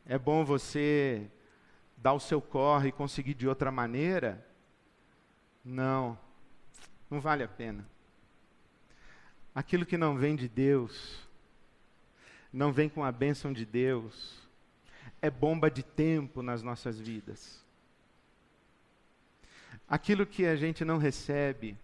é 0.05 0.17
bom 0.17 0.43
você 0.43 1.29
dar 1.95 2.13
o 2.13 2.19
seu 2.19 2.41
corre 2.41 2.89
e 2.89 2.93
conseguir 2.93 3.33
de 3.33 3.47
outra 3.47 3.71
maneira? 3.71 4.45
Não. 5.63 6.17
Não 7.09 7.21
vale 7.21 7.43
a 7.43 7.47
pena. 7.47 7.85
Aquilo 9.55 9.85
que 9.85 9.97
não 9.97 10.15
vem 10.15 10.35
de 10.35 10.47
Deus, 10.47 11.19
não 12.51 12.71
vem 12.71 12.89
com 12.89 13.03
a 13.03 13.11
bênção 13.11 13.51
de 13.51 13.65
Deus, 13.65 14.37
é 15.21 15.29
bomba 15.29 15.69
de 15.71 15.83
tempo 15.83 16.41
nas 16.41 16.61
nossas 16.61 16.99
vidas. 16.99 17.65
Aquilo 19.87 20.25
que 20.25 20.45
a 20.45 20.55
gente 20.55 20.83
não 20.83 20.97
recebe, 20.97 21.77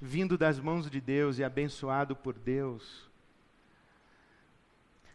vindo 0.00 0.38
das 0.38 0.60
mãos 0.60 0.88
de 0.90 1.00
Deus 1.00 1.38
e 1.38 1.44
abençoado 1.44 2.14
por 2.14 2.34
Deus, 2.34 3.08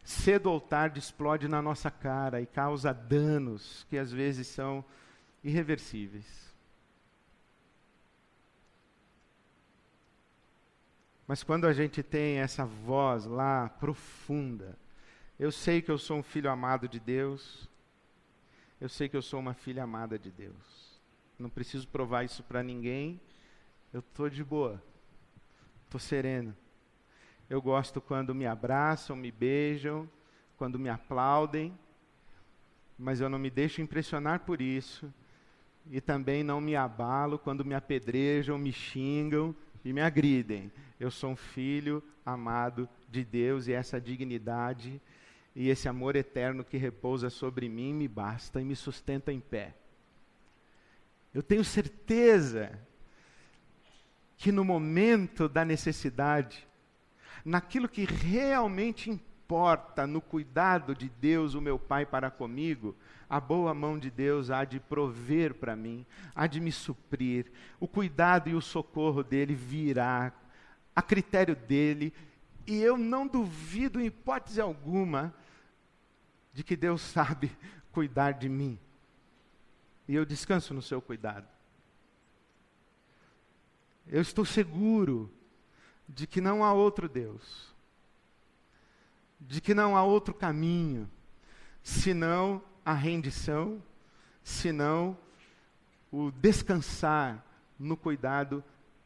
cedo 0.04 0.50
ou 0.50 0.60
tarde 0.60 0.98
explode 0.98 1.48
na 1.48 1.62
nossa 1.62 1.90
cara 1.90 2.40
e 2.40 2.46
causa 2.46 2.92
danos 2.92 3.86
que 3.88 3.96
às 3.96 4.12
vezes 4.12 4.46
são 4.46 4.84
irreversíveis. 5.42 6.43
Mas 11.26 11.42
quando 11.42 11.66
a 11.66 11.72
gente 11.72 12.02
tem 12.02 12.36
essa 12.36 12.66
voz 12.66 13.24
lá 13.24 13.68
profunda, 13.68 14.78
eu 15.38 15.50
sei 15.50 15.80
que 15.80 15.90
eu 15.90 15.96
sou 15.96 16.18
um 16.18 16.22
filho 16.22 16.50
amado 16.50 16.86
de 16.86 17.00
Deus, 17.00 17.68
eu 18.80 18.88
sei 18.88 19.08
que 19.08 19.16
eu 19.16 19.22
sou 19.22 19.40
uma 19.40 19.54
filha 19.54 19.82
amada 19.82 20.18
de 20.18 20.30
Deus. 20.30 21.00
Não 21.38 21.48
preciso 21.48 21.88
provar 21.88 22.24
isso 22.24 22.42
para 22.42 22.62
ninguém, 22.62 23.18
eu 23.92 24.00
estou 24.00 24.28
de 24.28 24.44
boa, 24.44 24.82
estou 25.84 25.98
sereno. 25.98 26.54
Eu 27.48 27.60
gosto 27.60 28.00
quando 28.00 28.34
me 28.34 28.46
abraçam, 28.46 29.16
me 29.16 29.30
beijam, 29.30 30.08
quando 30.58 30.78
me 30.78 30.90
aplaudem, 30.90 31.76
mas 32.98 33.20
eu 33.20 33.30
não 33.30 33.38
me 33.38 33.50
deixo 33.50 33.80
impressionar 33.80 34.40
por 34.40 34.60
isso. 34.60 35.12
E 35.90 36.00
também 36.00 36.42
não 36.42 36.60
me 36.60 36.76
abalo 36.76 37.38
quando 37.38 37.64
me 37.64 37.74
apedrejam, 37.74 38.58
me 38.58 38.72
xingam 38.72 39.54
e 39.84 39.92
me 39.92 40.00
agridem. 40.00 40.72
Eu 40.98 41.10
sou 41.10 41.30
um 41.30 41.36
filho 41.36 42.02
amado 42.24 42.88
de 43.08 43.24
Deus 43.24 43.68
e 43.68 43.72
essa 43.72 44.00
dignidade 44.00 45.00
e 45.54 45.68
esse 45.68 45.88
amor 45.88 46.16
eterno 46.16 46.64
que 46.64 46.76
repousa 46.76 47.30
sobre 47.30 47.68
mim 47.68 47.92
me 47.92 48.08
basta 48.08 48.60
e 48.60 48.64
me 48.64 48.74
sustenta 48.74 49.32
em 49.32 49.40
pé. 49.40 49.74
Eu 51.32 51.42
tenho 51.42 51.64
certeza 51.64 52.78
que 54.36 54.50
no 54.50 54.64
momento 54.64 55.48
da 55.48 55.64
necessidade, 55.64 56.66
naquilo 57.44 57.88
que 57.88 58.04
realmente 58.04 59.10
importa, 59.10 59.33
no 60.08 60.20
cuidado 60.20 60.94
de 60.94 61.08
Deus, 61.08 61.54
o 61.54 61.60
meu 61.60 61.78
Pai, 61.78 62.06
para 62.06 62.30
comigo, 62.30 62.96
a 63.28 63.40
boa 63.40 63.74
mão 63.74 63.98
de 63.98 64.10
Deus 64.10 64.50
há 64.50 64.64
de 64.64 64.80
prover 64.80 65.54
para 65.54 65.76
mim, 65.76 66.06
há 66.34 66.46
de 66.46 66.60
me 66.60 66.72
suprir, 66.72 67.50
o 67.78 67.86
cuidado 67.86 68.48
e 68.48 68.54
o 68.54 68.60
socorro 68.60 69.22
dele 69.22 69.54
virá 69.54 70.32
a 70.94 71.02
critério 71.02 71.56
dele, 71.56 72.12
e 72.66 72.80
eu 72.80 72.96
não 72.96 73.26
duvido, 73.26 74.00
em 74.00 74.06
hipótese 74.06 74.60
alguma, 74.60 75.34
de 76.52 76.62
que 76.62 76.76
Deus 76.76 77.02
sabe 77.02 77.50
cuidar 77.92 78.32
de 78.32 78.48
mim. 78.48 78.78
E 80.06 80.14
eu 80.14 80.24
descanso 80.24 80.72
no 80.72 80.82
seu 80.82 81.00
cuidado. 81.00 81.48
Eu 84.06 84.20
estou 84.20 84.44
seguro 84.44 85.32
de 86.08 86.26
que 86.26 86.40
não 86.40 86.62
há 86.62 86.72
outro 86.72 87.08
Deus, 87.08 87.73
de 89.46 89.60
que 89.60 89.74
não 89.74 89.96
há 89.96 90.02
outro 90.02 90.32
caminho, 90.32 91.08
senão 91.82 92.62
a 92.84 92.94
rendição, 92.94 93.82
senão 94.42 95.16
o 96.10 96.30
descansar 96.30 97.44
no 97.78 97.96
cuidado 97.96 98.64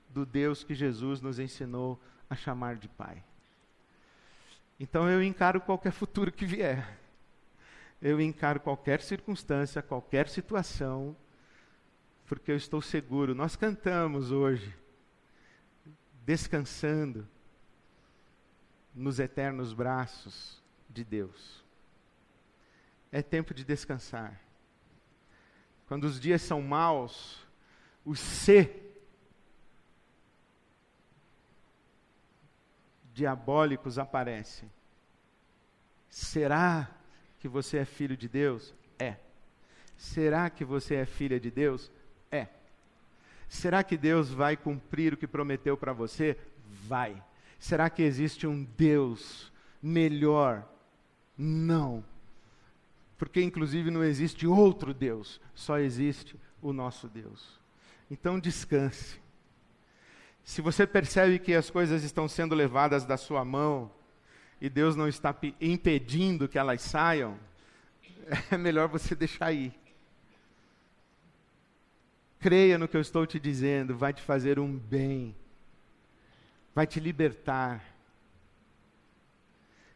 do 0.08 0.24
Deus 0.24 0.62
que 0.62 0.74
Jesus 0.74 1.20
nos 1.20 1.38
ensinou 1.38 2.00
a 2.28 2.34
chamar 2.34 2.76
de 2.76 2.88
Pai. 2.88 3.22
Então 4.78 5.08
eu 5.08 5.22
encaro 5.22 5.60
qualquer 5.60 5.92
futuro 5.92 6.30
que 6.30 6.46
vier. 6.46 6.98
Eu 8.00 8.20
encaro 8.20 8.60
qualquer 8.60 9.00
circunstância, 9.00 9.82
qualquer 9.82 10.28
situação, 10.28 11.16
porque 12.26 12.52
eu 12.52 12.56
estou 12.56 12.80
seguro. 12.80 13.34
Nós 13.34 13.56
cantamos 13.56 14.30
hoje, 14.30 14.72
descansando 16.24 17.26
nos 18.98 19.20
eternos 19.20 19.72
braços 19.72 20.60
de 20.90 21.04
Deus. 21.04 21.64
É 23.12 23.22
tempo 23.22 23.54
de 23.54 23.64
descansar. 23.64 24.38
Quando 25.86 26.04
os 26.04 26.20
dias 26.20 26.42
são 26.42 26.60
maus, 26.60 27.46
os 28.04 28.18
C 28.18 28.84
diabólicos 33.14 33.98
aparecem. 33.98 34.70
Será 36.10 36.90
que 37.38 37.48
você 37.48 37.78
é 37.78 37.84
filho 37.84 38.16
de 38.16 38.28
Deus? 38.28 38.74
É. 38.98 39.16
Será 39.96 40.50
que 40.50 40.64
você 40.64 40.96
é 40.96 41.06
filha 41.06 41.38
de 41.40 41.50
Deus? 41.50 41.90
É. 42.30 42.48
Será 43.48 43.82
que 43.82 43.96
Deus 43.96 44.30
vai 44.30 44.56
cumprir 44.56 45.14
o 45.14 45.16
que 45.16 45.26
prometeu 45.26 45.76
para 45.76 45.92
você? 45.92 46.36
Vai. 46.86 47.22
Será 47.58 47.90
que 47.90 48.02
existe 48.02 48.46
um 48.46 48.64
Deus 48.76 49.52
melhor? 49.82 50.66
Não. 51.36 52.04
Porque, 53.16 53.42
inclusive, 53.42 53.90
não 53.90 54.04
existe 54.04 54.46
outro 54.46 54.94
Deus, 54.94 55.40
só 55.54 55.78
existe 55.78 56.38
o 56.62 56.72
nosso 56.72 57.08
Deus. 57.08 57.58
Então, 58.10 58.38
descanse. 58.38 59.20
Se 60.44 60.62
você 60.62 60.86
percebe 60.86 61.38
que 61.38 61.52
as 61.52 61.68
coisas 61.68 62.02
estão 62.04 62.26
sendo 62.26 62.54
levadas 62.54 63.04
da 63.04 63.16
sua 63.16 63.44
mão 63.44 63.90
e 64.60 64.70
Deus 64.70 64.96
não 64.96 65.06
está 65.06 65.36
impedindo 65.60 66.48
que 66.48 66.58
elas 66.58 66.80
saiam, 66.80 67.38
é 68.50 68.56
melhor 68.56 68.88
você 68.88 69.14
deixar 69.14 69.52
ir. 69.52 69.74
Creia 72.40 72.78
no 72.78 72.86
que 72.86 72.96
eu 72.96 73.00
estou 73.00 73.26
te 73.26 73.38
dizendo, 73.38 73.96
vai 73.96 74.12
te 74.12 74.22
fazer 74.22 74.58
um 74.58 74.78
bem, 74.78 75.34
vai 76.74 76.86
te 76.86 77.00
libertar. 77.00 77.84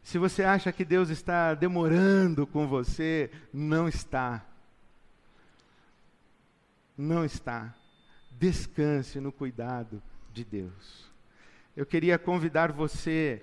Se 0.03 0.17
você 0.17 0.43
acha 0.43 0.71
que 0.71 0.83
Deus 0.83 1.09
está 1.09 1.53
demorando 1.53 2.45
com 2.45 2.67
você, 2.67 3.31
não 3.53 3.87
está. 3.87 4.45
Não 6.97 7.23
está. 7.23 7.73
Descanse 8.31 9.19
no 9.19 9.31
cuidado 9.31 10.03
de 10.33 10.43
Deus. 10.43 11.09
Eu 11.75 11.85
queria 11.85 12.19
convidar 12.19 12.71
você, 12.71 13.41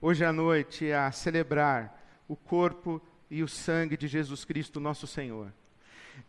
hoje 0.00 0.24
à 0.24 0.32
noite, 0.32 0.92
a 0.92 1.10
celebrar 1.10 2.22
o 2.28 2.36
corpo 2.36 3.02
e 3.30 3.42
o 3.42 3.48
sangue 3.48 3.96
de 3.96 4.06
Jesus 4.06 4.44
Cristo, 4.44 4.78
nosso 4.78 5.06
Senhor. 5.06 5.52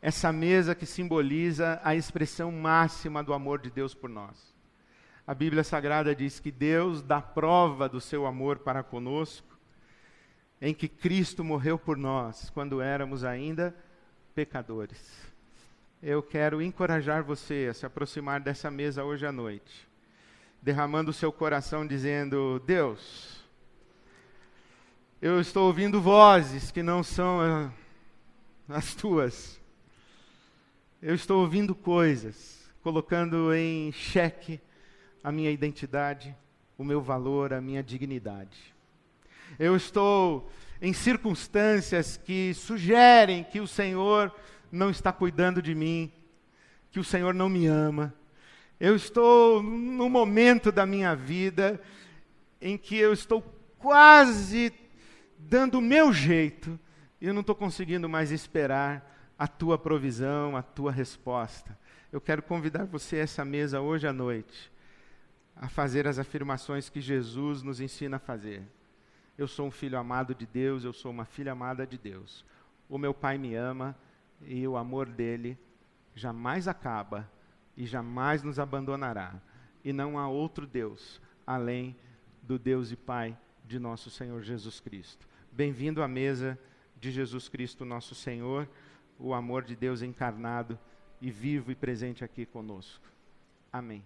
Essa 0.02 0.32
mesa 0.34 0.76
que 0.76 0.86
simboliza 0.86 1.80
a 1.84 1.96
expressão 1.96 2.52
máxima 2.52 3.24
do 3.24 3.34
amor 3.34 3.60
de 3.62 3.70
Deus 3.70 3.94
por 3.94 4.10
nós. 4.10 4.57
A 5.28 5.36
Bíblia 5.36 5.64
Sagrada 5.64 6.16
diz 6.16 6.40
que 6.40 6.50
Deus 6.50 7.04
dá 7.04 7.22
prova 7.22 7.90
do 7.90 8.02
seu 8.02 8.26
amor 8.26 8.60
para 8.60 8.82
conosco, 8.82 9.60
em 10.60 10.74
que 10.74 10.88
Cristo 10.88 11.44
morreu 11.44 11.78
por 11.78 11.98
nós 11.98 12.50
quando 12.50 12.82
éramos 12.82 13.24
ainda 13.24 13.76
pecadores. 14.34 15.22
Eu 16.02 16.24
quero 16.24 16.62
encorajar 16.62 17.24
você 17.24 17.68
a 17.70 17.74
se 17.74 17.86
aproximar 17.86 18.40
dessa 18.40 18.72
mesa 18.72 19.04
hoje 19.04 19.26
à 19.26 19.32
noite 19.32 19.88
derramando 20.62 21.12
o 21.12 21.14
seu 21.14 21.32
coração, 21.32 21.86
dizendo: 21.86 22.62
Deus, 22.66 23.42
eu 25.22 25.40
estou 25.40 25.68
ouvindo 25.68 26.02
vozes 26.02 26.72
que 26.72 26.84
não 26.84 27.04
são 27.04 27.72
as 28.68 28.94
tuas. 28.96 29.60
Eu 31.02 31.16
estou 31.16 31.42
ouvindo 31.42 31.76
coisas, 31.76 32.70
colocando 32.82 33.54
em 33.54 33.92
xeque 33.92 34.60
a 35.24 35.32
minha 35.32 35.52
identidade, 35.52 36.36
o 36.78 36.84
meu 36.84 37.02
valor, 37.02 37.54
a 37.54 37.62
minha 37.62 37.84
dignidade. 37.84 38.74
Eu 39.58 39.76
estou 39.76 40.50
em 40.82 40.94
circunstâncias 40.94 42.18
que 42.18 42.54
sugerem 42.54 43.44
que 43.44 43.60
o 43.60 43.68
Senhor 43.68 44.34
não 44.72 44.90
está 44.90 45.12
cuidando 45.12 45.62
de 45.62 45.74
mim, 45.74 46.12
que 46.92 47.00
o 47.00 47.04
Senhor 47.04 47.34
não 47.34 47.50
me 47.50 47.66
ama, 47.66 48.14
eu 48.80 48.96
estou 48.96 49.64
no 49.64 50.08
momento 50.08 50.72
da 50.72 50.86
minha 50.86 51.16
vida 51.16 51.82
em 52.62 52.78
que 52.78 52.96
eu 52.96 53.12
estou 53.12 53.42
quase 53.80 54.72
dando 55.38 55.80
o 55.80 55.82
meu 55.82 56.14
jeito 56.14 56.80
e 57.20 57.26
eu 57.26 57.34
não 57.34 57.42
estou 57.42 57.56
conseguindo 57.56 58.08
mais 58.08 58.32
esperar 58.32 59.34
a 59.38 59.48
tua 59.48 59.80
provisão, 59.80 60.56
a 60.56 60.62
tua 60.62 60.92
resposta. 60.92 61.78
Eu 62.12 62.22
quero 62.22 62.44
convidar 62.44 62.86
você 62.86 63.16
a 63.16 63.24
essa 63.24 63.44
mesa 63.44 63.82
hoje 63.82 64.08
à 64.08 64.14
noite 64.14 64.72
a 65.60 65.68
fazer 65.68 66.08
as 66.08 66.20
afirmações 66.20 66.90
que 66.90 67.02
Jesus 67.02 67.64
nos 67.64 67.80
ensina 67.80 68.18
a 68.18 68.20
fazer. 68.20 68.64
Eu 69.38 69.48
sou 69.48 69.68
um 69.68 69.72
filho 69.72 69.98
amado 69.98 70.34
de 70.34 70.46
Deus, 70.46 70.84
eu 70.84 70.94
sou 70.94 71.12
uma 71.12 71.26
filha 71.26 71.52
amada 71.52 71.86
de 71.86 71.98
Deus. 71.98 72.46
O 72.88 72.98
meu 72.98 73.14
Pai 73.14 73.38
me 73.38 73.56
ama 73.56 73.96
e 74.42 74.68
o 74.68 74.78
amor 74.78 75.08
dele 75.08 75.58
jamais 76.16 76.68
acaba 76.68 77.30
e 77.76 77.86
jamais 77.86 78.44
nos 78.44 78.60
abandonará. 78.60 79.36
E 79.84 79.92
não 79.92 80.18
há 80.18 80.28
outro 80.28 80.66
Deus 80.66 81.22
além 81.46 81.96
do 82.42 82.60
Deus 82.60 82.92
e 82.92 82.96
Pai 82.96 83.38
de 83.66 83.80
nosso 83.80 84.10
Senhor 84.10 84.42
Jesus 84.42 84.80
Cristo. 84.80 85.28
Bem-vindo 85.52 86.04
à 86.04 86.08
mesa 86.08 86.58
de 87.00 87.12
Jesus 87.12 87.50
Cristo, 87.50 87.86
nosso 87.86 88.16
Senhor, 88.16 88.68
o 89.20 89.34
amor 89.34 89.64
de 89.64 89.76
Deus 89.76 90.02
encarnado 90.02 90.78
e 91.22 91.32
vivo 91.32 91.72
e 91.72 91.76
presente 91.76 92.24
aqui 92.24 92.46
conosco. 92.46 93.06
Amém. 93.72 94.04